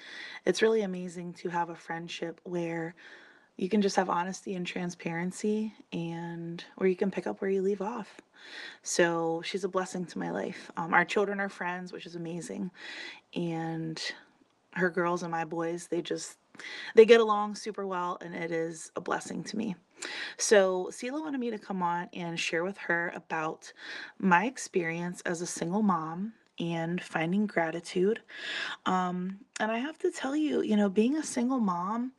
it's 0.45 0.61
really 0.61 0.81
amazing 0.81 1.33
to 1.33 1.49
have 1.49 1.69
a 1.69 1.75
friendship 1.75 2.39
where 2.43 2.95
you 3.57 3.69
can 3.69 3.81
just 3.81 3.95
have 3.95 4.09
honesty 4.09 4.53
and 4.53 4.67
transparency 4.67 5.73
and 5.91 6.63
where 6.75 6.87
you 6.87 6.95
can 6.95 7.09
pick 7.09 7.25
up 7.25 7.41
where 7.41 7.49
you 7.49 7.63
leave 7.63 7.81
off. 7.81 8.21
So 8.83 9.41
she's 9.43 9.63
a 9.63 9.67
blessing 9.69 10.05
to 10.05 10.19
my 10.19 10.29
life. 10.29 10.71
Um, 10.77 10.93
our 10.93 11.05
children 11.05 11.39
are 11.39 11.49
friends 11.49 11.91
which 11.91 12.05
is 12.05 12.15
amazing 12.15 12.69
and 13.35 13.99
her 14.73 14.89
girls 14.89 15.23
and 15.23 15.31
my 15.31 15.43
boys 15.45 15.87
they 15.87 16.01
just 16.01 16.37
they 16.95 17.05
get 17.05 17.19
along 17.19 17.55
super 17.55 17.85
well 17.85 18.17
and 18.21 18.35
it 18.35 18.51
is 18.51 18.91
a 18.95 19.01
blessing 19.01 19.43
to 19.43 19.57
me 19.57 19.75
so 20.37 20.89
Sela 20.91 21.21
wanted 21.21 21.39
me 21.39 21.51
to 21.51 21.57
come 21.57 21.81
on 21.81 22.09
and 22.13 22.39
share 22.39 22.63
with 22.63 22.77
her 22.77 23.11
about 23.15 23.71
my 24.19 24.45
experience 24.45 25.21
as 25.21 25.41
a 25.41 25.47
single 25.47 25.81
mom 25.81 26.33
and 26.59 27.01
finding 27.01 27.45
gratitude. 27.45 28.21
Um, 28.85 29.39
and 29.59 29.71
I 29.71 29.77
have 29.77 29.97
to 29.99 30.11
tell 30.11 30.35
you, 30.35 30.61
you 30.61 30.75
know, 30.75 30.89
being 30.89 31.17
a 31.17 31.23
single 31.23 31.59
mom, 31.59 32.13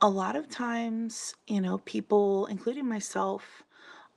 a 0.00 0.08
lot 0.08 0.36
of 0.36 0.48
times, 0.48 1.34
you 1.46 1.60
know, 1.60 1.78
people, 1.78 2.46
including 2.46 2.88
myself, 2.88 3.62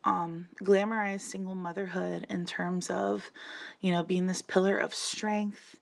um, 0.05 0.47
glamorize 0.61 1.21
single 1.21 1.55
motherhood 1.55 2.25
in 2.29 2.45
terms 2.45 2.89
of, 2.89 3.29
you 3.81 3.91
know, 3.91 4.03
being 4.03 4.27
this 4.27 4.41
pillar 4.41 4.77
of 4.77 4.93
strength 4.93 5.77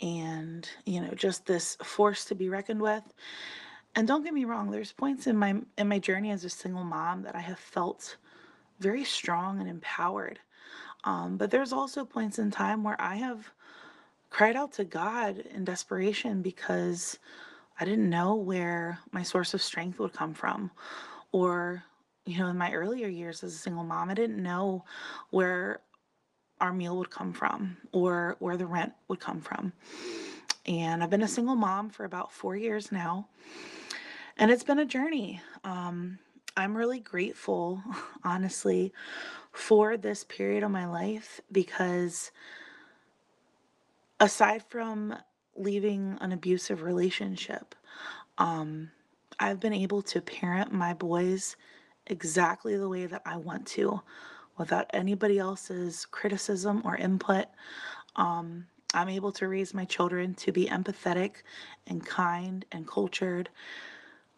and, 0.00 0.68
you 0.84 1.00
know, 1.00 1.12
just 1.14 1.46
this 1.46 1.76
force 1.82 2.24
to 2.26 2.34
be 2.34 2.48
reckoned 2.48 2.80
with. 2.80 3.02
And 3.96 4.08
don't 4.08 4.24
get 4.24 4.34
me 4.34 4.44
wrong, 4.44 4.70
there's 4.70 4.92
points 4.92 5.26
in 5.26 5.36
my 5.36 5.54
in 5.78 5.88
my 5.88 5.98
journey 5.98 6.32
as 6.32 6.44
a 6.44 6.50
single 6.50 6.84
mom 6.84 7.22
that 7.22 7.36
I 7.36 7.40
have 7.40 7.58
felt 7.58 8.16
very 8.80 9.04
strong 9.04 9.60
and 9.60 9.68
empowered. 9.68 10.40
Um, 11.04 11.36
but 11.36 11.50
there's 11.50 11.72
also 11.72 12.04
points 12.04 12.38
in 12.38 12.50
time 12.50 12.82
where 12.82 13.00
I 13.00 13.16
have 13.16 13.50
cried 14.30 14.56
out 14.56 14.72
to 14.72 14.84
God 14.84 15.38
in 15.38 15.64
desperation 15.64 16.42
because 16.42 17.18
I 17.78 17.84
didn't 17.84 18.10
know 18.10 18.34
where 18.34 18.98
my 19.12 19.22
source 19.22 19.54
of 19.54 19.62
strength 19.62 19.98
would 19.98 20.12
come 20.12 20.34
from. 20.34 20.70
Or, 21.30 21.84
you 22.24 22.38
know, 22.38 22.48
in 22.48 22.58
my 22.58 22.72
earlier 22.72 23.08
years 23.08 23.44
as 23.44 23.54
a 23.54 23.58
single 23.58 23.84
mom, 23.84 24.10
I 24.10 24.14
didn't 24.14 24.42
know 24.42 24.84
where 25.30 25.80
our 26.60 26.72
meal 26.72 26.96
would 26.96 27.10
come 27.10 27.32
from 27.32 27.76
or 27.92 28.36
where 28.38 28.56
the 28.56 28.66
rent 28.66 28.92
would 29.08 29.20
come 29.20 29.40
from. 29.40 29.72
And 30.66 31.02
I've 31.02 31.10
been 31.10 31.22
a 31.22 31.28
single 31.28 31.56
mom 31.56 31.90
for 31.90 32.04
about 32.04 32.32
four 32.32 32.56
years 32.56 32.90
now. 32.90 33.28
And 34.36 34.50
it's 34.50 34.64
been 34.64 34.80
a 34.80 34.84
journey. 34.84 35.40
Um, 35.62 36.18
I'm 36.56 36.76
really 36.76 37.00
grateful, 37.00 37.82
honestly, 38.24 38.92
for 39.52 39.96
this 39.96 40.24
period 40.24 40.64
of 40.64 40.70
my 40.70 40.86
life 40.86 41.40
because 41.52 42.32
aside 44.18 44.62
from 44.68 45.14
leaving 45.56 46.18
an 46.20 46.32
abusive 46.32 46.82
relationship, 46.82 47.74
um, 48.38 48.90
I've 49.38 49.60
been 49.60 49.72
able 49.72 50.02
to 50.02 50.20
parent 50.20 50.72
my 50.72 50.94
boys 50.94 51.56
exactly 52.06 52.76
the 52.76 52.88
way 52.88 53.06
that 53.06 53.22
I 53.24 53.36
want 53.36 53.66
to 53.68 54.00
without 54.58 54.90
anybody 54.92 55.38
else's 55.38 56.06
criticism 56.06 56.82
or 56.84 56.96
input. 56.96 57.46
Um, 58.16 58.66
I'm 58.92 59.08
able 59.08 59.32
to 59.32 59.48
raise 59.48 59.74
my 59.74 59.84
children 59.84 60.34
to 60.34 60.52
be 60.52 60.66
empathetic 60.66 61.36
and 61.86 62.04
kind 62.04 62.64
and 62.70 62.86
cultured 62.86 63.48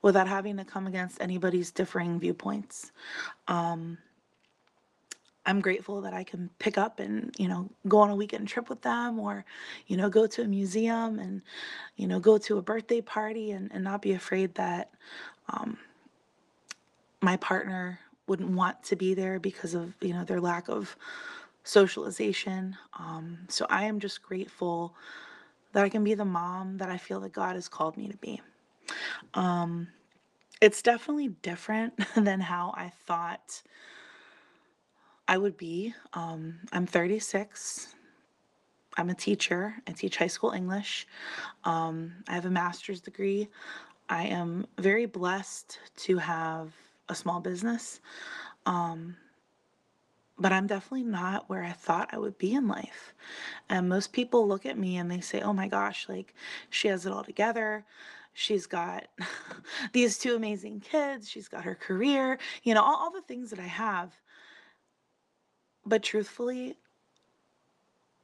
without 0.06 0.28
having 0.28 0.56
to 0.56 0.64
come 0.64 0.86
against 0.86 1.20
anybody's 1.20 1.72
differing 1.72 2.20
viewpoints. 2.20 2.92
Um, 3.48 3.98
I'm 5.44 5.60
grateful 5.60 6.00
that 6.02 6.14
I 6.14 6.22
can 6.22 6.48
pick 6.60 6.78
up 6.78 7.00
and, 7.00 7.34
you 7.38 7.48
know, 7.48 7.68
go 7.88 7.98
on 7.98 8.10
a 8.10 8.14
weekend 8.14 8.46
trip 8.46 8.68
with 8.70 8.82
them 8.82 9.18
or, 9.18 9.44
you 9.88 9.96
know, 9.96 10.08
go 10.08 10.28
to 10.28 10.42
a 10.42 10.46
museum 10.46 11.18
and, 11.18 11.42
you 11.96 12.06
know, 12.06 12.20
go 12.20 12.38
to 12.38 12.56
a 12.56 12.62
birthday 12.62 13.00
party 13.00 13.50
and, 13.50 13.68
and 13.74 13.82
not 13.82 14.00
be 14.00 14.12
afraid 14.12 14.54
that 14.54 14.90
um, 15.48 15.76
my 17.20 17.36
partner 17.38 17.98
wouldn't 18.28 18.50
want 18.50 18.80
to 18.84 18.94
be 18.94 19.12
there 19.12 19.40
because 19.40 19.74
of, 19.74 19.92
you 20.00 20.14
know, 20.14 20.22
their 20.22 20.40
lack 20.40 20.68
of 20.68 20.96
socialization. 21.64 22.76
Um, 22.96 23.38
so 23.48 23.66
I 23.68 23.86
am 23.86 23.98
just 23.98 24.22
grateful 24.22 24.94
that 25.72 25.82
I 25.82 25.88
can 25.88 26.04
be 26.04 26.14
the 26.14 26.24
mom 26.24 26.76
that 26.78 26.90
I 26.90 26.96
feel 26.96 27.18
that 27.22 27.32
God 27.32 27.56
has 27.56 27.68
called 27.68 27.96
me 27.96 28.06
to 28.06 28.16
be. 28.18 28.40
Um, 29.34 29.88
it's 30.60 30.82
definitely 30.82 31.28
different 31.28 31.94
than 32.16 32.40
how 32.40 32.74
I 32.76 32.92
thought 33.06 33.62
I 35.28 35.38
would 35.38 35.56
be. 35.56 35.94
Um, 36.12 36.60
I'm 36.72 36.86
36. 36.86 37.94
I'm 38.96 39.10
a 39.10 39.14
teacher. 39.14 39.74
I 39.86 39.92
teach 39.92 40.16
high 40.16 40.26
school 40.28 40.52
English. 40.52 41.06
Um, 41.64 42.12
I 42.28 42.34
have 42.34 42.46
a 42.46 42.50
master's 42.50 43.00
degree. 43.00 43.48
I 44.08 44.26
am 44.26 44.66
very 44.78 45.06
blessed 45.06 45.78
to 45.98 46.16
have 46.18 46.72
a 47.08 47.14
small 47.14 47.40
business. 47.40 48.00
Um, 48.64 49.16
but 50.38 50.52
I'm 50.52 50.66
definitely 50.66 51.04
not 51.04 51.48
where 51.48 51.64
I 51.64 51.72
thought 51.72 52.10
I 52.12 52.18
would 52.18 52.38
be 52.38 52.52
in 52.52 52.68
life. 52.68 53.14
And 53.68 53.88
most 53.88 54.12
people 54.12 54.46
look 54.46 54.66
at 54.66 54.78
me 54.78 54.96
and 54.96 55.10
they 55.10 55.20
say, 55.20 55.40
oh 55.40 55.52
my 55.52 55.68
gosh, 55.68 56.08
like 56.08 56.34
she 56.70 56.88
has 56.88 57.06
it 57.06 57.12
all 57.12 57.24
together. 57.24 57.84
She's 58.34 58.66
got 58.66 59.06
these 59.92 60.18
two 60.18 60.34
amazing 60.36 60.80
kids. 60.80 61.28
She's 61.28 61.48
got 61.48 61.64
her 61.64 61.74
career, 61.74 62.38
you 62.62 62.74
know, 62.74 62.82
all, 62.82 62.96
all 62.96 63.10
the 63.10 63.22
things 63.22 63.50
that 63.50 63.58
I 63.58 63.66
have. 63.66 64.12
But 65.86 66.02
truthfully, 66.02 66.76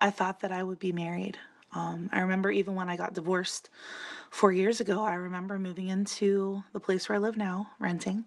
I 0.01 0.11
thought 0.11 0.41
that 0.41 0.53
I 0.53 0.63
would 0.63 0.79
be 0.79 0.93
married. 0.93 1.39
Um, 1.75 2.11
I 2.13 2.21
remember 2.21 2.51
even 2.51 2.75
when 2.75 2.91
I 2.91 2.97
got 2.97 3.15
divorced 3.15 3.71
four 4.31 4.53
years 4.53 4.81
ago, 4.81 5.03
I 5.03 5.15
remember 5.15 5.59
moving 5.59 5.89
into 5.89 6.63
the 6.73 6.81
place 6.81 7.09
where 7.09 7.17
I 7.17 7.19
live 7.19 7.37
now, 7.37 7.69
renting. 7.79 8.25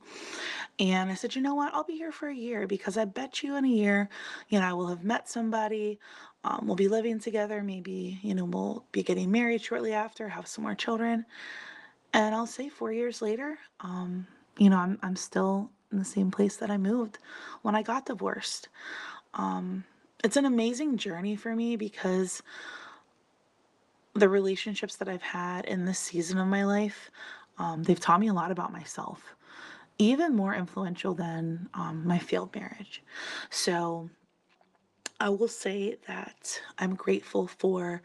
And 0.79 1.09
I 1.09 1.13
said, 1.13 1.35
you 1.35 1.41
know 1.41 1.55
what? 1.55 1.73
I'll 1.73 1.85
be 1.85 1.95
here 1.95 2.11
for 2.11 2.27
a 2.27 2.35
year 2.35 2.67
because 2.67 2.97
I 2.97 3.05
bet 3.05 3.43
you 3.43 3.55
in 3.55 3.63
a 3.63 3.69
year, 3.69 4.09
you 4.49 4.59
know, 4.59 4.65
I 4.65 4.73
will 4.73 4.87
have 4.87 5.03
met 5.05 5.29
somebody. 5.29 5.99
Um, 6.43 6.63
we'll 6.65 6.75
be 6.75 6.89
living 6.89 7.19
together. 7.19 7.63
Maybe, 7.63 8.19
you 8.21 8.35
know, 8.35 8.45
we'll 8.45 8.85
be 8.91 9.01
getting 9.01 9.31
married 9.31 9.61
shortly 9.61 9.93
after, 9.93 10.27
have 10.27 10.47
some 10.47 10.63
more 10.63 10.75
children. 10.75 11.25
And 12.13 12.35
I'll 12.35 12.47
say 12.47 12.69
four 12.69 12.91
years 12.91 13.21
later, 13.21 13.57
um, 13.79 14.27
you 14.57 14.69
know, 14.69 14.77
I'm, 14.77 14.99
I'm 15.01 15.15
still 15.15 15.69
in 15.91 15.99
the 15.99 16.05
same 16.05 16.31
place 16.31 16.57
that 16.57 16.69
I 16.69 16.77
moved 16.77 17.19
when 17.61 17.75
I 17.75 17.81
got 17.81 18.05
divorced. 18.05 18.69
Um, 19.33 19.85
it's 20.23 20.37
an 20.37 20.45
amazing 20.45 20.97
journey 20.97 21.35
for 21.35 21.55
me 21.55 21.75
because 21.75 22.41
the 24.13 24.29
relationships 24.29 24.95
that 24.97 25.09
I've 25.09 25.21
had 25.21 25.65
in 25.65 25.85
this 25.85 25.99
season 25.99 26.37
of 26.37 26.47
my 26.47 26.63
life, 26.63 27.11
um, 27.57 27.83
they've 27.83 27.99
taught 27.99 28.19
me 28.19 28.27
a 28.29 28.33
lot 28.33 28.51
about 28.51 28.71
myself, 28.71 29.34
even 29.97 30.35
more 30.35 30.55
influential 30.55 31.13
than 31.13 31.69
um, 31.73 32.03
my 32.05 32.19
failed 32.19 32.53
marriage. 32.55 33.03
So 33.49 34.09
I 35.19 35.29
will 35.29 35.47
say 35.47 35.97
that 36.07 36.61
I'm 36.77 36.95
grateful 36.95 37.47
for 37.47 38.01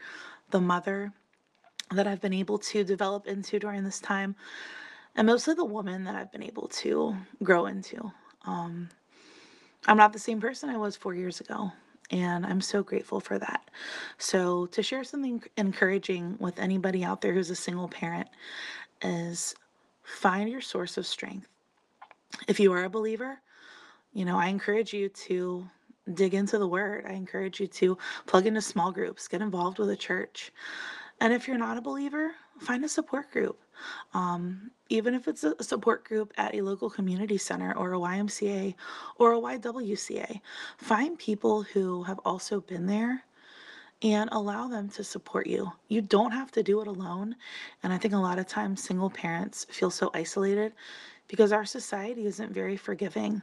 the 0.51 0.61
mother 0.61 1.13
that 1.91 2.07
I've 2.07 2.21
been 2.21 2.33
able 2.33 2.57
to 2.59 2.83
develop 2.83 3.27
into 3.27 3.59
during 3.59 3.83
this 3.83 3.99
time, 3.99 4.35
and 5.15 5.27
mostly 5.27 5.53
the 5.53 5.65
woman 5.65 6.05
that 6.05 6.15
I've 6.15 6.31
been 6.31 6.43
able 6.43 6.69
to 6.69 7.15
grow 7.43 7.65
into. 7.65 8.11
Um, 8.45 8.89
I'm 9.87 9.97
not 9.97 10.13
the 10.13 10.19
same 10.19 10.39
person 10.39 10.69
I 10.69 10.77
was 10.77 10.95
four 10.95 11.15
years 11.15 11.41
ago 11.41 11.71
and 12.11 12.45
I'm 12.45 12.61
so 12.61 12.83
grateful 12.83 13.19
for 13.19 13.39
that. 13.39 13.69
So, 14.17 14.67
to 14.67 14.83
share 14.83 15.03
something 15.03 15.43
encouraging 15.57 16.37
with 16.39 16.59
anybody 16.59 17.03
out 17.03 17.21
there 17.21 17.33
who's 17.33 17.49
a 17.49 17.55
single 17.55 17.87
parent 17.87 18.29
is 19.01 19.55
find 20.03 20.49
your 20.49 20.61
source 20.61 20.97
of 20.97 21.07
strength. 21.07 21.47
If 22.47 22.59
you 22.59 22.73
are 22.73 22.83
a 22.83 22.89
believer, 22.89 23.39
you 24.13 24.25
know, 24.25 24.37
I 24.37 24.47
encourage 24.47 24.93
you 24.93 25.09
to 25.09 25.67
dig 26.13 26.33
into 26.33 26.57
the 26.57 26.67
word. 26.67 27.05
I 27.07 27.13
encourage 27.13 27.59
you 27.59 27.67
to 27.67 27.97
plug 28.25 28.47
into 28.47 28.61
small 28.61 28.91
groups, 28.91 29.27
get 29.27 29.41
involved 29.41 29.79
with 29.79 29.89
a 29.89 29.95
church. 29.95 30.51
And 31.19 31.31
if 31.31 31.47
you're 31.47 31.57
not 31.57 31.77
a 31.77 31.81
believer, 31.81 32.31
find 32.59 32.83
a 32.83 32.89
support 32.89 33.31
group. 33.31 33.59
Um, 34.13 34.71
even 34.89 35.13
if 35.13 35.27
it's 35.27 35.43
a 35.43 35.63
support 35.63 36.03
group 36.03 36.33
at 36.37 36.53
a 36.53 36.61
local 36.61 36.89
community 36.89 37.37
center 37.37 37.75
or 37.77 37.93
a 37.93 37.97
YMCA 37.97 38.75
or 39.17 39.33
a 39.33 39.39
YWCA, 39.39 40.41
find 40.77 41.17
people 41.17 41.63
who 41.63 42.03
have 42.03 42.19
also 42.25 42.59
been 42.61 42.85
there 42.85 43.23
and 44.03 44.29
allow 44.31 44.67
them 44.67 44.89
to 44.89 45.03
support 45.03 45.45
you. 45.45 45.71
You 45.87 46.01
don't 46.01 46.31
have 46.31 46.51
to 46.53 46.63
do 46.63 46.81
it 46.81 46.87
alone. 46.87 47.35
And 47.83 47.93
I 47.93 47.97
think 47.97 48.13
a 48.13 48.17
lot 48.17 48.39
of 48.39 48.47
times 48.47 48.83
single 48.83 49.09
parents 49.09 49.65
feel 49.69 49.91
so 49.91 50.09
isolated 50.13 50.73
because 51.31 51.53
our 51.53 51.63
society 51.63 52.25
isn't 52.25 52.51
very 52.51 52.75
forgiving. 52.75 53.41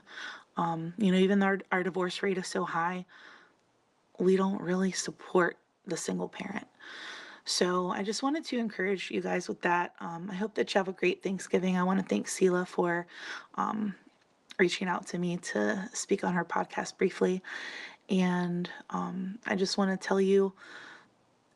Um, 0.59 0.92
you 0.98 1.11
know, 1.11 1.16
even 1.16 1.38
though 1.38 1.46
our, 1.46 1.59
our 1.72 1.83
divorce 1.83 2.22
rate 2.22 2.37
is 2.37 2.46
so 2.46 2.62
high, 2.62 3.07
we 4.18 4.37
don't 4.37 4.61
really 4.61 4.92
support 4.92 5.57
the 5.87 5.96
single 5.96 6.29
parent. 6.29 6.66
So 7.46 7.88
I 7.88 8.03
just 8.03 8.22
wanted 8.22 8.44
to 8.44 8.59
encourage 8.59 9.11
you 9.11 9.22
guys 9.22 9.48
with 9.48 9.62
that. 9.62 9.94
Um, 10.01 10.29
I 10.31 10.35
hope 10.35 10.55
that 10.57 10.74
you 10.74 10.79
have 10.79 10.88
a 10.88 10.92
great 10.92 11.22
Thanksgiving. 11.22 11.79
I 11.79 11.83
want 11.83 11.98
to 11.98 12.05
thank 12.05 12.27
Sela 12.27 12.68
for 12.68 13.07
um, 13.55 13.94
reaching 14.59 14.87
out 14.87 15.07
to 15.07 15.18
me 15.18 15.38
to 15.38 15.88
speak 15.94 16.24
on 16.24 16.35
her 16.35 16.44
podcast 16.44 16.98
briefly. 16.98 17.42
And 18.11 18.68
um, 18.90 19.38
I 19.46 19.57
just 19.57 19.79
want 19.79 19.98
to 19.98 20.07
tell 20.07 20.20
you 20.20 20.53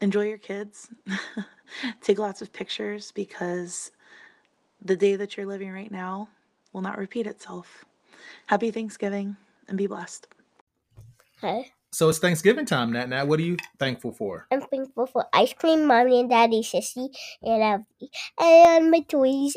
enjoy 0.01 0.29
your 0.29 0.39
kids, 0.39 0.89
take 2.01 2.19
lots 2.19 2.41
of 2.41 2.55
pictures 2.55 3.13
because 3.13 3.91
the 4.85 4.97
day 4.97 5.17
that 5.17 5.37
you're 5.37 5.47
living 5.47 5.71
right 5.71 5.91
now 5.91 6.29
will 6.73 6.83
not 6.83 6.99
repeat 6.99 7.27
itself. 7.27 7.85
Happy 8.47 8.71
Thanksgiving 8.71 9.37
and 9.69 9.79
be 9.79 9.87
blessed. 9.87 10.27
Hi. 11.41 11.71
So 11.93 12.09
it's 12.09 12.19
Thanksgiving 12.19 12.65
time, 12.65 12.93
Nat. 12.93 13.09
Nat, 13.11 13.29
what 13.29 13.39
are 13.39 13.43
you 13.43 13.57
thankful 13.79 14.13
for? 14.13 14.47
I'm 14.51 14.63
thankful 14.63 15.07
for 15.07 15.27
ice 15.33 15.53
cream, 15.53 15.85
mommy 15.87 16.21
and 16.21 16.31
daddy, 16.31 16.63
sissy, 16.63 17.09
and 17.43 17.63
uh, 17.63 18.07
and 18.43 18.91
my 18.91 19.01
toys. 19.01 19.57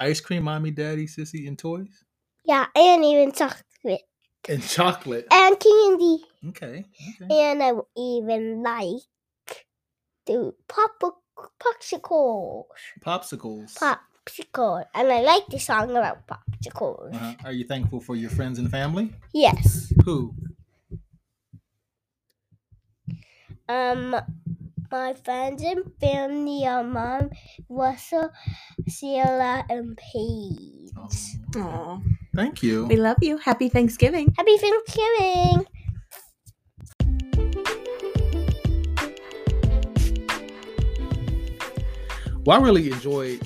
Ice 0.00 0.20
cream, 0.20 0.44
mommy, 0.44 0.70
daddy, 0.70 1.06
sissy, 1.06 1.48
and 1.48 1.58
toys? 1.58 2.04
Yeah, 2.44 2.66
and 2.74 3.04
even 3.04 3.32
chocolate 3.32 4.02
And 4.48 4.62
chocolate. 4.62 5.26
and 5.30 5.58
candy. 5.58 6.24
Okay. 6.48 6.84
okay. 7.22 7.50
And 7.50 7.62
I 7.62 7.72
even 7.96 8.62
like 8.62 9.02
the 10.26 10.52
pop 10.68 11.14
popsicles. 11.60 12.64
Popsicles. 13.00 13.74
Popsicle. 13.74 14.84
And 14.94 15.12
I 15.12 15.20
like 15.20 15.46
the 15.48 15.58
song 15.58 15.90
about 15.90 16.26
popsicles. 16.26 17.14
Uh-huh. 17.14 17.34
Are 17.44 17.52
you 17.52 17.64
thankful 17.64 18.00
for 18.00 18.16
your 18.16 18.30
friends 18.30 18.58
and 18.58 18.70
family? 18.70 19.12
Yes. 19.32 19.92
Who? 20.04 20.34
Um, 23.68 24.16
my 24.90 25.12
friends 25.12 25.62
and 25.62 25.92
family 26.00 26.66
are 26.66 26.82
mom, 26.82 27.30
Russell, 27.68 28.30
Sheila, 28.88 29.64
and 29.68 29.96
Paige. 29.96 30.90
Aw, 31.56 32.00
Thank 32.34 32.62
you. 32.62 32.86
we 32.86 32.96
love 32.96 33.18
you. 33.20 33.36
Happy 33.38 33.68
Thanksgiving. 33.68 34.32
Happy 34.36 34.56
Thanksgiving! 34.56 35.66
Well, 42.48 42.58
I 42.58 42.64
really 42.64 42.90
enjoyed 42.90 43.42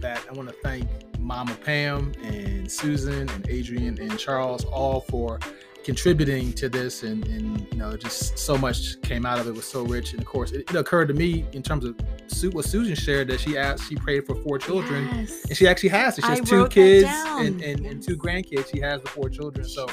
that. 0.00 0.24
I 0.26 0.32
want 0.32 0.48
to 0.48 0.54
thank 0.62 0.88
Mama 1.18 1.54
Pam 1.62 2.14
and 2.22 2.72
Susan 2.72 3.28
and 3.28 3.46
Adrian 3.50 4.00
and 4.00 4.18
Charles 4.18 4.64
all 4.64 5.02
for 5.02 5.38
contributing 5.84 6.52
to 6.52 6.68
this 6.68 7.02
and, 7.02 7.26
and 7.28 7.66
you 7.72 7.78
know 7.78 7.96
just 7.96 8.38
so 8.38 8.56
much 8.58 9.00
came 9.02 9.24
out 9.24 9.38
of 9.38 9.46
it 9.48 9.54
was 9.54 9.64
so 9.64 9.82
rich 9.84 10.12
and 10.12 10.20
of 10.20 10.26
course 10.26 10.52
it, 10.52 10.60
it 10.70 10.74
occurred 10.76 11.08
to 11.08 11.14
me 11.14 11.44
in 11.52 11.62
terms 11.62 11.84
of 11.84 11.98
Su- 12.28 12.50
what 12.50 12.64
Susan 12.64 12.94
shared 12.94 13.28
that 13.28 13.40
she 13.40 13.56
asked 13.58 13.88
she 13.88 13.96
prayed 13.96 14.26
for 14.26 14.34
four 14.36 14.58
children 14.58 15.08
Yes. 15.12 15.44
and 15.48 15.56
she 15.56 15.66
actually 15.66 15.88
has 15.90 16.18
it. 16.18 16.22
She 16.24 16.30
I 16.30 16.36
has 16.36 16.48
two 16.48 16.68
kids 16.68 17.08
and, 17.08 17.60
and, 17.62 17.84
and 17.86 18.02
two 18.02 18.16
grandkids. 18.16 18.70
She 18.70 18.80
has 18.80 19.02
the 19.02 19.08
four 19.08 19.28
children. 19.28 19.66
So 19.66 19.86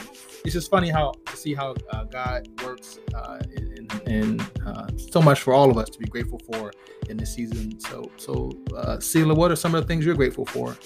it's 0.45 0.54
just 0.54 0.69
funny 0.69 0.89
how 0.89 1.13
to 1.26 1.38
see 1.38 1.54
how 1.54 1.76
uh, 1.91 2.04
God 2.06 2.47
works 2.63 3.00
uh, 3.15 3.39
and, 3.56 4.02
and 4.08 4.41
uh, 4.65 4.88
so 4.97 5.21
much 5.21 5.41
for 5.41 5.54
all 5.54 5.71
of 5.71 5.78
us 5.78 5.89
to 5.89 6.00
be 6.00 6.06
grateful 6.06 6.39
for 6.52 6.71
in 7.10 7.17
this 7.17 7.34
season. 7.34 7.80
So, 7.80 8.12
so 8.17 8.52
uh, 8.76 8.97
Sela, 8.97 9.36
what 9.36 9.52
are 9.52 9.56
some 9.56 9.73
of 9.73 9.82
the 9.82 9.88
things 9.88 10.06
you're 10.06 10.15
grateful 10.15 10.45
for? 10.45 10.78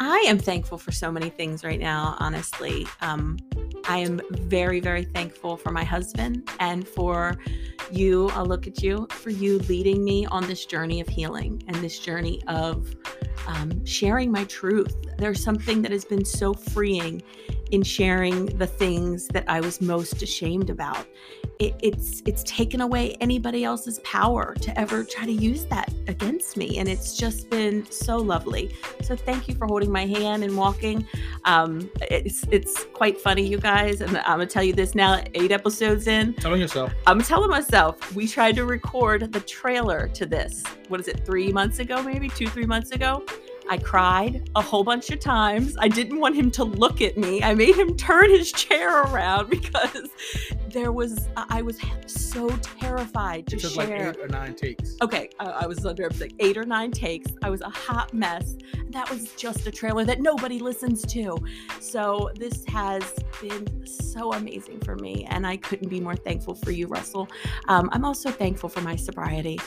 I 0.00 0.24
am 0.28 0.38
thankful 0.38 0.78
for 0.78 0.92
so 0.92 1.10
many 1.10 1.28
things 1.28 1.64
right 1.64 1.80
now, 1.80 2.16
honestly. 2.20 2.86
Um, 3.00 3.36
I 3.88 3.98
am 3.98 4.20
very, 4.30 4.78
very 4.78 5.04
thankful 5.04 5.56
for 5.56 5.72
my 5.72 5.82
husband 5.82 6.48
and 6.60 6.86
for 6.86 7.36
you. 7.90 8.28
I'll 8.30 8.46
look 8.46 8.66
at 8.68 8.82
you 8.82 9.08
for 9.10 9.30
you 9.30 9.58
leading 9.60 10.04
me 10.04 10.26
on 10.26 10.46
this 10.46 10.66
journey 10.66 11.00
of 11.00 11.08
healing 11.08 11.62
and 11.66 11.76
this 11.76 11.98
journey 11.98 12.42
of 12.46 12.94
um, 13.48 13.84
sharing 13.84 14.30
my 14.30 14.44
truth. 14.44 14.94
There's 15.16 15.42
something 15.42 15.82
that 15.82 15.90
has 15.90 16.04
been 16.04 16.24
so 16.24 16.54
freeing 16.54 17.22
in 17.72 17.82
sharing 17.82 18.46
the 18.58 18.66
things 18.66 19.26
that 19.28 19.44
I 19.48 19.60
was 19.60 19.80
most 19.80 20.22
ashamed 20.22 20.70
about. 20.70 21.06
It, 21.58 21.74
it's 21.82 22.22
it's 22.24 22.44
taken 22.44 22.80
away 22.82 23.16
anybody 23.20 23.64
else's 23.64 23.98
power 24.00 24.54
to 24.54 24.78
ever 24.78 25.02
try 25.02 25.26
to 25.26 25.32
use 25.32 25.64
that 25.66 25.92
against 26.06 26.56
me, 26.56 26.78
and 26.78 26.88
it's 26.88 27.16
just 27.16 27.50
been 27.50 27.84
so 27.90 28.16
lovely. 28.16 28.74
So 29.02 29.16
thank 29.16 29.48
you 29.48 29.54
for 29.56 29.66
holding 29.66 29.90
my 29.90 30.06
hand 30.06 30.44
and 30.44 30.56
walking. 30.56 31.06
Um, 31.44 31.90
it's 32.02 32.44
it's 32.52 32.84
quite 32.84 33.20
funny, 33.20 33.44
you 33.44 33.58
guys, 33.58 34.00
and 34.00 34.18
I'm 34.18 34.38
gonna 34.38 34.46
tell 34.46 34.62
you 34.62 34.72
this 34.72 34.94
now. 34.94 35.22
Eight 35.34 35.50
episodes 35.50 36.06
in, 36.06 36.34
Telling 36.34 36.60
yourself. 36.60 36.92
I'm 37.06 37.20
telling 37.22 37.50
myself 37.50 38.14
we 38.14 38.28
tried 38.28 38.54
to 38.56 38.64
record 38.64 39.32
the 39.32 39.40
trailer 39.40 40.08
to 40.08 40.26
this. 40.26 40.62
What 40.88 41.00
is 41.00 41.08
it? 41.08 41.26
Three 41.26 41.52
months 41.52 41.80
ago, 41.80 42.02
maybe 42.02 42.28
two, 42.28 42.48
three 42.48 42.66
months 42.66 42.92
ago. 42.92 43.24
I 43.68 43.76
cried 43.78 44.48
a 44.56 44.62
whole 44.62 44.84
bunch 44.84 45.10
of 45.10 45.20
times. 45.20 45.76
I 45.78 45.88
didn't 45.88 46.20
want 46.20 46.36
him 46.36 46.50
to 46.52 46.64
look 46.64 47.00
at 47.00 47.16
me. 47.16 47.42
I 47.42 47.54
made 47.54 47.76
him 47.76 47.96
turn 48.08 48.30
his 48.30 48.50
chair 48.52 49.02
around 49.02 49.50
because 49.50 50.08
there 50.72 50.92
was 50.92 51.28
I 51.36 51.62
was 51.62 51.78
so 52.06 52.48
terrified 52.80 53.46
to 53.48 53.56
It 53.56 53.60
took 53.60 53.72
share. 53.72 54.06
like 54.06 54.16
eight 54.16 54.22
or 54.22 54.28
nine 54.28 54.54
takes. 54.54 54.96
Okay, 55.02 55.30
I, 55.38 55.46
I 55.46 55.66
was 55.66 55.84
under 55.84 56.08
like 56.20 56.32
eight 56.38 56.56
or 56.56 56.64
nine 56.64 56.90
takes. 56.90 57.30
I 57.42 57.50
was 57.50 57.60
a 57.60 57.68
hot 57.70 58.12
mess. 58.14 58.56
That 58.90 59.10
was 59.10 59.32
just 59.34 59.66
a 59.66 59.70
trailer 59.70 60.04
that 60.04 60.20
nobody 60.20 60.58
listens 60.58 61.02
to. 61.12 61.36
So 61.80 62.30
this 62.36 62.64
has 62.66 63.02
been 63.40 63.86
so 63.86 64.32
amazing 64.32 64.80
for 64.80 64.96
me, 64.96 65.26
and 65.30 65.46
I 65.46 65.56
couldn't 65.58 65.88
be 65.88 66.00
more 66.00 66.16
thankful 66.16 66.54
for 66.54 66.70
you, 66.70 66.86
Russell. 66.86 67.28
Um, 67.68 67.88
I'm 67.92 68.04
also 68.04 68.30
thankful 68.30 68.68
for 68.68 68.80
my 68.80 68.96
sobriety 68.96 69.58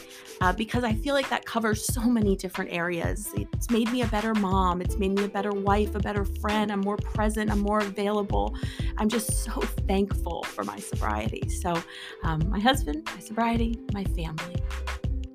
uh, 0.41 0.53
because 0.53 0.83
I 0.83 0.93
feel 0.93 1.13
like 1.13 1.29
that 1.29 1.45
covers 1.45 1.85
so 1.85 2.01
many 2.01 2.35
different 2.35 2.71
areas. 2.71 3.29
It's 3.35 3.69
made 3.69 3.90
me 3.91 4.01
a 4.01 4.07
better 4.07 4.33
mom. 4.33 4.81
It's 4.81 4.97
made 4.97 5.11
me 5.13 5.25
a 5.25 5.29
better 5.29 5.51
wife, 5.51 5.95
a 5.95 5.99
better 5.99 6.25
friend. 6.25 6.71
I'm 6.71 6.81
more 6.81 6.97
present. 6.97 7.51
I'm 7.51 7.59
more 7.59 7.79
available. 7.79 8.55
I'm 8.97 9.09
just 9.09 9.43
so 9.43 9.51
thankful 9.87 10.43
for 10.43 10.63
my 10.63 10.77
sobriety. 10.77 11.49
So, 11.49 11.81
um, 12.23 12.47
my 12.49 12.59
husband, 12.59 13.07
my 13.13 13.19
sobriety, 13.19 13.79
my 13.93 14.03
family. 14.05 14.55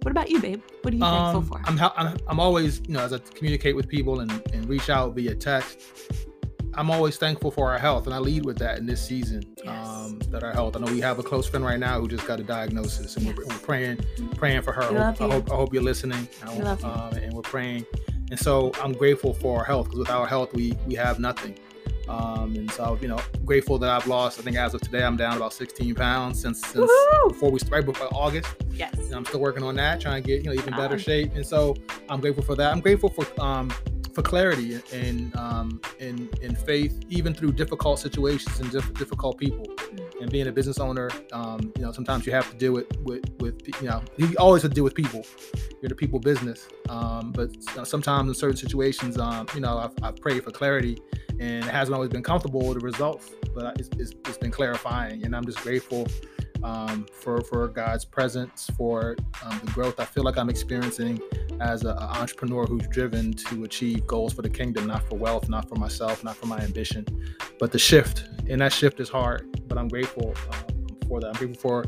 What 0.03 0.13
about 0.13 0.31
you, 0.31 0.41
babe? 0.41 0.63
What 0.83 0.95
are 0.95 0.97
you 0.97 1.03
thankful 1.03 1.41
Um, 1.41 1.45
for? 1.47 1.61
I'm, 1.65 1.91
I'm 1.97 2.17
I'm 2.29 2.41
always 2.41 2.81
you 2.87 2.95
know 2.95 3.01
as 3.01 3.13
I 3.13 3.19
communicate 3.19 3.75
with 3.75 3.89
people 3.89 4.21
and, 4.21 4.31
and 4.53 4.69
reach 4.69 4.89
out 4.89 5.15
via 5.17 5.35
text. 5.35 5.81
I'm 6.79 6.91
always 6.91 7.17
thankful 7.17 7.51
for 7.51 7.73
our 7.73 7.79
health, 7.79 8.05
and 8.07 8.15
I 8.15 8.19
lead 8.19 8.45
with 8.45 8.59
that 8.59 8.79
in 8.79 8.85
this 8.87 9.03
season. 9.05 9.43
Yes. 9.65 9.89
Um, 9.89 10.19
that 10.31 10.45
our 10.45 10.53
health. 10.53 10.77
I 10.77 10.81
know 10.81 10.93
we 10.93 11.01
have 11.01 11.19
a 11.19 11.23
close 11.23 11.47
friend 11.49 11.65
right 11.65 11.81
now 11.81 11.99
who 12.01 12.07
just 12.07 12.27
got 12.27 12.39
a 12.39 12.43
diagnosis, 12.45 13.17
and 13.17 13.27
we're, 13.27 13.47
we're 13.47 13.59
praying, 13.61 13.99
praying 14.37 14.61
for 14.63 14.73
her. 14.73 14.83
I 14.83 15.11
hope, 15.11 15.21
I 15.23 15.29
hope 15.33 15.51
I 15.51 15.57
hope 15.57 15.73
you're 15.75 15.83
listening. 15.83 16.29
I 16.45 16.55
We 16.55 16.63
love 16.63 16.83
you. 16.83 16.89
Um, 16.89 17.15
and 17.15 17.33
we're 17.33 17.41
praying, 17.43 17.87
and 18.31 18.39
so 18.39 18.73
I'm 18.83 18.93
grateful 18.93 19.35
for 19.35 19.59
our 19.59 19.65
health 19.65 19.87
because 19.87 20.01
without 20.01 20.21
our 20.21 20.27
health, 20.27 20.53
we 20.55 20.73
we 20.87 20.95
have 20.95 21.19
nothing. 21.19 21.59
Um, 22.09 22.55
and 22.55 22.71
so 22.71 22.97
you 23.01 23.09
know, 23.09 23.19
grateful 23.45 23.79
that 23.79 23.91
I've 23.91 24.07
lost. 24.07 24.39
I 24.39 24.43
think 24.43 24.57
as 24.57 24.75
of 24.75 24.81
today, 24.81 25.03
I'm 25.03 25.17
down 25.17 25.37
about 25.37 25.53
16 25.53 25.95
pounds 25.97 26.41
since 26.41 26.61
since 26.61 26.89
Woohoo! 26.91 27.29
before 27.29 27.51
we 27.51 27.59
right 27.69 27.85
before 27.85 28.09
August. 28.13 28.49
yes. 28.73 28.95
And 28.97 29.15
I'm 29.15 29.25
still 29.25 29.41
working 29.41 29.65
on 29.65 29.75
that, 29.77 30.01
trying 30.01 30.23
to 30.23 30.27
get 30.27 30.45
you 30.45 30.51
know 30.51 30.53
even 30.53 30.75
better 30.75 30.95
Um, 30.95 31.01
shape. 31.01 31.35
And 31.35 31.45
so 31.45 31.75
I'm 32.09 32.21
grateful 32.21 32.45
for 32.45 32.55
that. 32.55 32.73
I'm 32.73 32.81
grateful 32.81 33.09
for 33.11 33.27
um 33.41 33.73
for 34.17 34.23
clarity 34.23 34.81
and 34.95 35.37
um 35.37 35.79
in 35.99 36.29
in 36.41 36.57
faith, 36.57 36.95
even 37.11 37.35
through 37.35 37.53
difficult 37.53 37.99
situations 37.99 38.59
and 38.61 38.71
diff- 38.71 38.95
difficult 38.95 39.37
people. 39.37 39.67
And 40.23 40.31
being 40.33 40.47
a 40.47 40.53
business 40.53 40.79
owner, 40.79 41.11
um, 41.33 41.61
you 41.77 41.83
know, 41.83 41.93
sometimes 41.93 42.25
you 42.25 42.33
have 42.33 42.51
to 42.51 42.57
deal 42.57 42.73
with 42.73 42.87
with 43.09 43.25
with 43.41 43.57
you 43.83 43.89
know 43.91 44.01
you 44.17 44.35
always 44.39 44.63
have 44.63 44.71
to 44.71 44.75
deal 44.75 44.85
with 44.85 44.95
people. 44.95 45.23
You're 45.83 45.91
the 45.91 45.95
people 45.95 46.19
business. 46.19 46.67
Um, 46.89 47.33
but 47.33 47.51
uh, 47.77 47.85
sometimes 47.85 48.29
in 48.29 48.35
certain 48.35 48.57
situations, 48.57 49.19
um, 49.19 49.47
you 49.55 49.61
know, 49.61 49.77
I've, 49.77 49.95
I've 50.03 50.17
prayed 50.17 50.43
for 50.43 50.51
clarity, 50.51 50.97
and 51.39 51.63
it 51.69 51.75
hasn't 51.79 51.95
always 51.95 52.09
been 52.09 52.23
comfortable 52.23 52.67
with 52.67 52.79
the 52.81 52.85
results, 52.87 53.33
but 53.55 53.79
it's, 53.79 53.91
it's, 53.99 54.13
it's 54.27 54.39
been 54.39 54.51
clarifying, 54.51 55.27
and 55.27 55.37
I'm 55.37 55.45
just 55.45 55.59
grateful 55.59 56.07
um, 56.65 57.07
for 57.13 57.43
for 57.43 57.69
God's 57.69 58.07
presence, 58.07 58.71
for 58.79 59.17
um, 59.45 59.61
the 59.63 59.71
growth 59.73 60.01
I 60.01 60.07
feel 60.07 60.25
like 60.25 60.39
I'm 60.39 60.49
experiencing 60.49 61.21
as 61.61 61.83
an 61.85 61.97
entrepreneur 61.99 62.65
who's 62.67 62.87
driven 62.89 63.33
to 63.33 63.65
achieve 63.65 64.07
goals 64.07 64.33
for 64.33 64.43
the 64.43 64.51
kingdom, 64.51 64.87
not 64.87 65.03
for 65.09 65.17
wealth, 65.17 65.49
not 65.49 65.69
for 65.69 65.77
myself, 65.77 66.23
not 66.25 66.37
for 66.37 66.47
my 66.47 66.59
ambition, 66.59 67.07
but 67.59 67.73
the 67.73 67.79
shift. 67.79 68.25
And 68.49 68.61
that 68.61 68.73
shift 68.73 69.01
is 69.01 69.09
hard, 69.09 69.47
but 69.69 69.79
I'm 69.79 69.89
grateful 69.89 70.35
um, 70.53 70.87
for 71.09 71.21
that. 71.21 71.29
I'm 71.29 71.33
grateful 71.35 71.61
for 71.61 71.85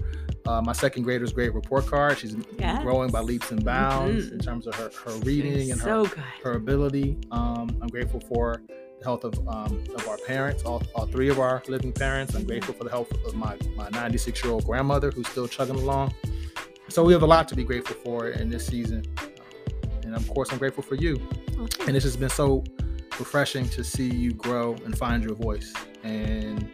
uh, 0.46 0.62
my 0.62 0.72
second 0.72 1.02
grader's 1.02 1.32
great 1.32 1.52
report 1.52 1.86
card. 1.86 2.18
She's 2.18 2.34
Yes. 2.58 2.82
growing 2.82 3.10
by 3.10 3.20
leaps 3.20 3.50
and 3.50 3.64
bounds 3.64 4.26
Mhm. 4.26 4.32
in 4.32 4.38
terms 4.38 4.66
of 4.66 4.74
her, 4.76 4.90
her 5.04 5.18
reading 5.20 5.70
and 5.70 5.80
her 5.80 5.86
so 5.88 6.06
good. 6.06 6.24
her 6.42 6.52
ability. 6.52 7.18
Um, 7.30 7.76
I'm 7.82 7.88
grateful 7.88 8.20
for 8.20 8.62
the 8.98 9.04
health 9.04 9.24
of 9.24 9.38
um, 9.46 9.84
of 9.94 10.08
our 10.08 10.16
parents, 10.26 10.64
all, 10.64 10.82
all 10.94 11.06
three 11.06 11.28
of 11.28 11.38
our 11.38 11.62
living 11.68 11.92
parents. 11.92 12.34
I'm 12.34 12.44
grateful 12.44 12.74
for 12.74 12.84
the 12.84 12.90
health 12.90 13.12
of 13.26 13.34
my 13.34 13.56
my 13.76 13.88
96 13.90 14.42
year 14.42 14.52
old 14.52 14.64
grandmother 14.64 15.10
who's 15.10 15.28
still 15.28 15.46
chugging 15.46 15.76
along. 15.76 16.14
So 16.88 17.04
we 17.04 17.12
have 17.12 17.22
a 17.22 17.26
lot 17.26 17.46
to 17.48 17.54
be 17.54 17.62
grateful 17.64 17.94
for 18.02 18.30
in 18.30 18.48
this 18.48 18.66
season, 18.66 19.04
and 20.08 20.16
of 20.16 20.28
course 20.28 20.50
I'm 20.50 20.58
grateful 20.58 20.82
for 20.82 20.94
you. 20.94 21.20
And 21.86 21.94
this 21.94 22.04
has 22.04 22.16
been 22.16 22.30
so 22.30 22.64
refreshing 23.18 23.68
to 23.70 23.84
see 23.84 24.08
you 24.08 24.32
grow 24.32 24.74
and 24.84 24.96
find 24.96 25.22
your 25.22 25.34
voice. 25.34 25.72
And 26.02 26.68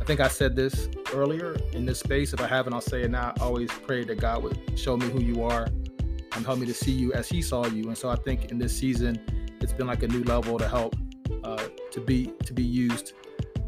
I 0.00 0.04
think 0.04 0.20
I 0.20 0.28
said 0.28 0.54
this 0.54 0.88
earlier 1.14 1.56
in 1.72 1.86
this 1.86 2.00
space. 2.00 2.32
If 2.32 2.40
I 2.40 2.46
haven't, 2.46 2.74
I'll 2.74 2.80
say 2.80 3.02
it 3.02 3.10
now. 3.10 3.32
I 3.40 3.42
always 3.42 3.70
pray 3.70 4.04
that 4.04 4.20
God 4.20 4.42
would 4.42 4.78
show 4.78 4.96
me 4.96 5.08
who 5.08 5.22
you 5.22 5.42
are 5.42 5.68
and 6.34 6.44
help 6.44 6.58
me 6.58 6.66
to 6.66 6.74
see 6.74 6.92
you 6.92 7.12
as 7.14 7.28
He 7.28 7.40
saw 7.40 7.66
you. 7.66 7.84
And 7.84 7.96
so 7.96 8.10
I 8.10 8.16
think 8.16 8.50
in 8.50 8.58
this 8.58 8.76
season, 8.76 9.20
it's 9.60 9.72
been 9.72 9.86
like 9.86 10.02
a 10.02 10.08
new 10.08 10.22
level 10.24 10.58
to 10.58 10.68
help 10.68 10.96
uh, 11.44 11.68
to 11.92 12.00
be 12.00 12.26
to 12.44 12.52
be 12.52 12.62
used 12.62 13.14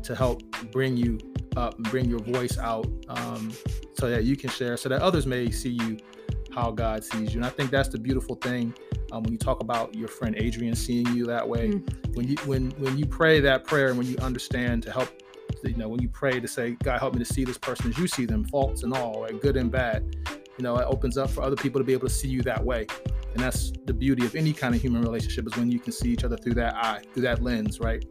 to 0.02 0.14
help 0.14 0.42
bring 0.70 0.96
you 0.96 1.18
up 1.56 1.76
and 1.76 1.90
bring 1.90 2.08
your 2.08 2.20
voice 2.20 2.58
out 2.58 2.86
um, 3.08 3.52
so 3.94 4.10
that 4.10 4.24
you 4.24 4.36
can 4.36 4.50
share, 4.50 4.76
so 4.76 4.88
that 4.88 5.00
others 5.02 5.26
may 5.26 5.50
see 5.50 5.70
you 5.70 5.98
how 6.54 6.70
God 6.70 7.04
sees 7.04 7.34
you. 7.34 7.40
And 7.40 7.46
I 7.46 7.50
think 7.50 7.70
that's 7.70 7.88
the 7.88 7.98
beautiful 7.98 8.36
thing 8.36 8.74
um, 9.12 9.22
when 9.22 9.32
you 9.32 9.38
talk 9.38 9.60
about 9.60 9.94
your 9.94 10.08
friend 10.08 10.34
Adrian 10.38 10.74
seeing 10.74 11.06
you 11.14 11.26
that 11.26 11.48
way. 11.48 11.68
Mm. 11.68 12.14
When 12.16 12.28
you 12.28 12.36
when 12.46 12.70
when 12.72 12.98
you 12.98 13.06
pray 13.06 13.40
that 13.40 13.64
prayer 13.64 13.88
and 13.88 13.98
when 13.98 14.06
you 14.06 14.16
understand 14.18 14.82
to 14.84 14.92
help, 14.92 15.08
you 15.64 15.76
know, 15.76 15.88
when 15.88 16.02
you 16.02 16.08
pray 16.08 16.40
to 16.40 16.48
say, 16.48 16.72
God, 16.82 16.98
help 16.98 17.14
me 17.14 17.24
to 17.24 17.32
see 17.32 17.44
this 17.44 17.58
person 17.58 17.90
as 17.90 17.98
you 17.98 18.06
see 18.06 18.26
them, 18.26 18.44
faults 18.44 18.82
and 18.82 18.92
all, 18.92 19.22
right, 19.22 19.40
good 19.40 19.56
and 19.56 19.70
bad. 19.70 20.16
You 20.58 20.64
know, 20.64 20.76
it 20.76 20.86
opens 20.88 21.16
up 21.16 21.30
for 21.30 21.42
other 21.42 21.56
people 21.56 21.80
to 21.80 21.84
be 21.84 21.92
able 21.92 22.08
to 22.08 22.14
see 22.14 22.28
you 22.28 22.42
that 22.42 22.64
way. 22.64 22.86
And 23.34 23.42
that's 23.42 23.72
the 23.86 23.94
beauty 23.94 24.26
of 24.26 24.34
any 24.34 24.52
kind 24.52 24.74
of 24.74 24.80
human 24.80 25.02
relationship 25.02 25.46
is 25.46 25.56
when 25.56 25.70
you 25.70 25.78
can 25.78 25.92
see 25.92 26.08
each 26.08 26.24
other 26.24 26.36
through 26.36 26.54
that 26.54 26.74
eye, 26.74 27.02
through 27.12 27.22
that 27.22 27.42
lens, 27.42 27.78
right? 27.78 28.04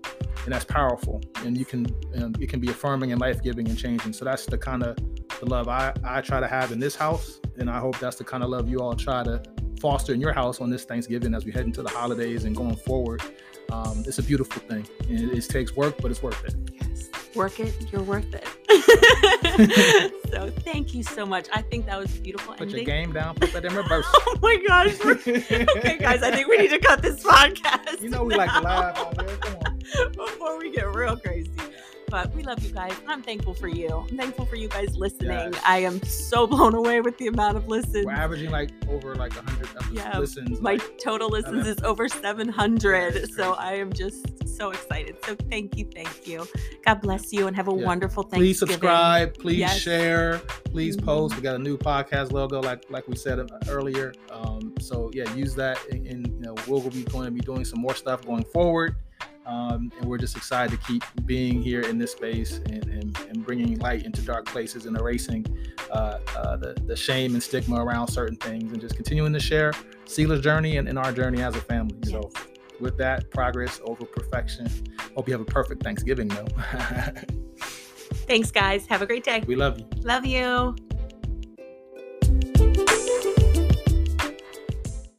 And 0.46 0.54
that's 0.54 0.64
powerful. 0.64 1.22
And 1.44 1.58
you 1.58 1.66
can, 1.66 1.88
um, 2.16 2.34
it 2.40 2.48
can 2.48 2.62
be 2.62 2.70
affirming 2.70 3.12
and 3.12 3.20
life 3.20 3.44
giving 3.44 3.68
and 3.68 3.78
changing. 3.78 4.14
So 4.14 4.24
that's 4.24 4.46
the 4.46 4.58
kind 4.58 4.84
of 4.84 4.96
the 5.40 5.46
love 5.46 5.68
I, 5.68 5.94
I 6.04 6.22
try 6.22 6.40
to 6.40 6.48
have 6.48 6.72
in 6.72 6.80
this 6.80 6.96
house. 6.96 7.42
And 7.58 7.70
I 7.70 7.80
hope 7.80 8.00
that's 8.00 8.16
the 8.16 8.24
kind 8.24 8.44
of 8.44 8.50
love 8.50 8.70
you 8.70 8.80
all 8.80 8.96
try 8.96 9.24
to 9.24 9.42
foster 9.78 10.13
in 10.13 10.22
your 10.22 10.34
house 10.34 10.62
on 10.62 10.70
this 10.70 10.84
Thanksgiving 10.86 11.34
as 11.34 11.46
we 11.46 11.52
head 11.52 11.66
into 11.66 11.82
the 11.82 11.90
holidays 11.90 12.46
and 12.46 12.56
going 12.56 12.76
forward. 12.76 13.22
Um, 13.72 14.04
it's 14.08 14.20
a 14.20 14.24
beautiful 14.24 14.62
thing. 14.62 14.88
And 15.10 15.32
it, 15.32 15.38
it 15.38 15.50
takes 15.50 15.76
work, 15.76 15.96
but 16.02 16.12
it's 16.12 16.24
worth 16.24 16.44
it. 16.46 16.56
Yes. 16.74 17.10
Work 17.36 17.60
it, 17.60 17.76
you're 17.92 18.04
worth 18.04 18.34
it. 18.34 18.44
so 20.32 20.50
thank 20.62 20.94
you 20.94 21.04
so 21.04 21.26
much. 21.26 21.48
I 21.54 21.62
think 21.62 21.86
that 21.86 22.00
was 22.00 22.12
beautiful. 22.18 22.54
Put 22.56 22.70
your 22.70 22.84
game 22.84 23.12
down, 23.12 23.36
put 23.36 23.52
that 23.54 23.66
in 23.66 23.76
reverse. 23.76 24.06
Oh 24.30 24.38
my 24.42 24.63
gosh. 24.68 25.00
okay, 25.06 25.98
guys, 25.98 26.22
I 26.22 26.32
think 26.32 26.48
we 26.48 26.58
need 26.58 26.70
to 26.70 26.80
cut 26.80 27.02
this 27.02 27.24
podcast. 27.24 28.02
You 28.02 28.10
know 28.10 28.24
we 28.24 28.36
like 28.36 28.52
to 28.52 28.62
now 28.62 28.92
there. 29.12 29.38
Come 29.38 29.56
on. 29.66 30.12
Before 30.12 30.60
we 30.60 30.72
get 30.72 30.94
real 30.94 31.18
crazy. 31.18 31.50
But 32.10 32.34
we 32.34 32.41
love 32.43 32.63
you 32.63 32.70
guys. 32.72 32.93
I'm 33.08 33.22
thankful 33.22 33.54
for 33.54 33.67
you. 33.67 34.06
I'm 34.10 34.17
thankful 34.17 34.46
for 34.46 34.56
you 34.56 34.70
guys 34.70 34.96
listening. 34.96 35.30
Yes. 35.54 35.62
I 35.65 35.80
am 35.80 36.02
so 36.04 36.48
blown 36.54 36.74
away 36.74 37.02
with 37.02 37.17
the 37.17 37.28
amount 37.28 37.58
of 37.58 37.67
listens. 37.67 38.06
We're 38.06 38.13
averaging 38.13 38.50
like 38.50 38.70
over 38.89 39.13
like 39.15 39.36
100 39.36 39.67
Yeah, 39.93 40.17
listens. 40.17 40.62
My 40.62 40.74
like, 40.74 40.98
total 41.00 41.30
listens 41.30 41.67
is 41.67 41.82
over 41.84 42.08
700. 42.08 43.13
Yeah, 43.15 43.26
so. 43.36 43.54
I 43.54 43.74
am 43.74 43.91
just 43.91 44.26
so 44.58 44.70
excited. 44.72 45.17
So 45.26 45.36
thank 45.50 45.78
you. 45.78 45.86
Thank 45.93 46.26
you. 46.28 46.48
God 46.86 47.02
bless 47.02 47.34
you 47.34 47.48
and 47.48 47.56
have 47.58 47.67
a 47.67 47.76
Yeah. 47.76 47.86
wonderful 47.86 48.24
Thanksgiving. 48.24 48.46
please 48.48 48.60
subscribe 48.60 49.38
please 49.38 49.58
Yes. 49.60 49.78
share 49.78 50.39
please 50.65 50.96
Mhm. 50.98 51.06
post 51.06 51.36
we 51.36 51.41
got 51.41 51.56
a 51.56 51.60
new 51.60 51.78
podcast 51.78 52.32
logo 52.32 52.62
like 52.62 52.86
like 52.89 53.08
we 53.08 53.15
said 53.15 53.39
uh, 53.39 53.46
earlier 53.70 54.13
um, 54.32 54.74
so 54.80 55.12
yeah 55.13 55.32
use 55.36 55.54
that 55.56 55.78
and, 55.91 56.08
and 56.08 56.28
you 56.28 56.39
know 56.41 56.56
we'll 56.67 56.82
be 56.89 57.04
going 57.04 57.26
to 57.26 57.32
be 57.32 57.39
doing 57.41 57.63
some 57.65 57.80
more 57.82 57.93
stuff 57.96 58.26
going 58.26 58.43
forward 58.46 58.96
um, 59.48 59.92
and 59.98 60.06
we're 60.06 60.18
just 60.18 60.36
excited 60.36 60.78
to 60.80 60.86
keep 60.86 61.04
being 61.26 61.62
here 61.62 61.82
in 61.82 61.98
this 61.98 62.12
space 62.12 62.58
and, 62.68 62.86
and, 62.88 63.18
and 63.30 63.46
bringing 63.46 63.80
light 63.80 64.04
into 64.04 64.22
dark 64.22 64.46
places 64.46 64.86
and 64.86 64.98
erasing 64.98 65.46
uh, 65.92 66.20
uh, 66.36 66.58
the, 66.58 66.76
the 66.86 66.96
shame 66.96 67.34
and 67.34 67.42
stigma 67.42 67.84
around 67.84 68.08
certain 68.10 68.36
things 68.36 68.72
and 68.74 68.82
just 68.82 68.96
continuing 68.96 69.32
to 69.32 69.40
share 69.40 69.72
Sela's 70.06 70.42
journey 70.42 70.78
and, 70.78 70.88
and 70.90 71.00
our 71.00 71.14
journey 71.14 71.42
as 71.42 71.56
a 71.56 71.62
family. 71.62 71.98
So, 72.04 72.30
with 72.80 72.98
that, 72.98 73.32
progress 73.32 73.82
over 73.86 74.06
perfection. 74.06 74.70
Hope 75.16 75.28
you 75.28 75.34
have 75.34 75.42
a 75.42 75.46
perfect 75.46 75.82
Thanksgiving, 75.82 76.28
though. 76.28 76.46
Thanks, 78.28 78.52
guys. 78.52 78.86
Have 78.86 79.02
a 79.02 79.06
great 79.06 79.24
day. 79.24 79.44
we 79.48 79.56
love 79.56 79.80
you. 79.80 79.88
Love 80.04 80.26
you. 80.26 80.76